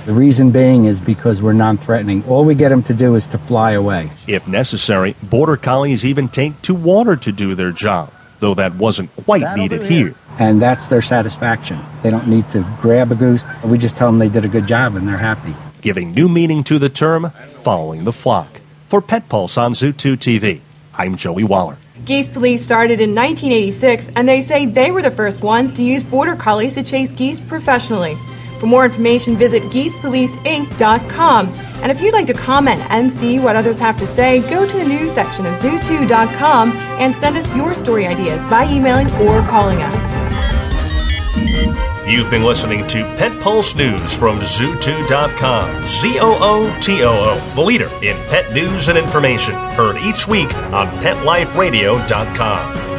The 0.05 0.13
reason 0.13 0.51
being 0.51 0.83
is 0.83 0.99
because 0.99 1.41
we're 1.41 1.53
non-threatening. 1.53 2.25
All 2.27 2.43
we 2.43 2.55
get 2.55 2.69
them 2.69 2.81
to 2.83 2.93
do 2.93 3.15
is 3.15 3.27
to 3.27 3.37
fly 3.37 3.71
away. 3.71 4.11
If 4.27 4.47
necessary, 4.47 5.15
border 5.23 5.55
collies 5.55 6.03
even 6.03 6.27
take 6.27 6.61
to 6.63 6.73
water 6.73 7.15
to 7.15 7.31
do 7.31 7.55
their 7.55 7.71
job, 7.71 8.11
though 8.41 8.55
that 8.55 8.75
wasn't 8.75 9.15
quite 9.15 9.41
That'll 9.41 9.63
needed 9.63 9.81
do 9.81 9.87
here. 9.87 10.15
And 10.39 10.61
that's 10.61 10.87
their 10.87 11.01
satisfaction. 11.01 11.79
They 12.01 12.09
don't 12.09 12.27
need 12.27 12.49
to 12.49 12.67
grab 12.81 13.13
a 13.13 13.15
goose. 13.15 13.45
We 13.63 13.77
just 13.77 13.95
tell 13.95 14.09
them 14.09 14.19
they 14.19 14.29
did 14.29 14.43
a 14.43 14.49
good 14.49 14.67
job 14.67 14.95
and 14.95 15.07
they're 15.07 15.15
happy. 15.15 15.55
Giving 15.81 16.11
new 16.11 16.27
meaning 16.27 16.63
to 16.65 16.79
the 16.79 16.89
term, 16.89 17.29
following 17.29 18.03
the 18.03 18.11
flock. 18.11 18.59
For 18.87 19.01
Pet 19.01 19.29
Pulse 19.29 19.57
on 19.57 19.73
Zootoo 19.73 20.17
TV, 20.17 20.59
I'm 20.93 21.15
Joey 21.15 21.43
Waller. 21.45 21.77
Geese 22.05 22.27
Police 22.27 22.63
started 22.63 22.99
in 22.99 23.13
1986, 23.13 24.09
and 24.15 24.27
they 24.27 24.41
say 24.41 24.65
they 24.65 24.89
were 24.89 25.03
the 25.03 25.11
first 25.11 25.43
ones 25.43 25.71
to 25.73 25.83
use 25.83 26.03
border 26.03 26.35
collies 26.35 26.73
to 26.73 26.83
chase 26.83 27.11
geese 27.11 27.39
professionally. 27.39 28.17
For 28.59 28.65
more 28.65 28.83
information, 28.83 29.37
visit 29.37 29.61
geesepoliceinc.com. 29.63 31.47
And 31.53 31.91
if 31.91 32.01
you'd 32.01 32.13
like 32.13 32.27
to 32.27 32.33
comment 32.33 32.81
and 32.89 33.11
see 33.11 33.37
what 33.39 33.55
others 33.55 33.79
have 33.79 33.97
to 33.97 34.07
say, 34.07 34.41
go 34.49 34.67
to 34.67 34.77
the 34.77 34.85
news 34.85 35.11
section 35.11 35.45
of 35.45 35.55
zootoo.com 35.55 36.71
and 36.71 37.15
send 37.15 37.37
us 37.37 37.55
your 37.55 37.75
story 37.75 38.07
ideas 38.07 38.43
by 38.45 38.65
emailing 38.65 39.11
or 39.27 39.45
calling 39.47 39.81
us. 39.81 40.12
You've 42.05 42.29
been 42.29 42.43
listening 42.43 42.85
to 42.87 43.03
Pet 43.15 43.39
Pulse 43.41 43.75
News 43.75 44.13
from 44.13 44.39
Zootoo.com. 44.39 45.87
Z 45.87 46.19
O 46.19 46.37
O 46.41 46.79
T 46.81 47.01
O 47.03 47.09
O, 47.09 47.39
the 47.55 47.61
leader 47.61 47.89
in 48.01 48.17
pet 48.27 48.51
news 48.51 48.89
and 48.89 48.97
information. 48.97 49.53
Heard 49.53 49.97
each 49.97 50.27
week 50.27 50.53
on 50.73 50.87
PetLifeRadio.com. 50.99 52.92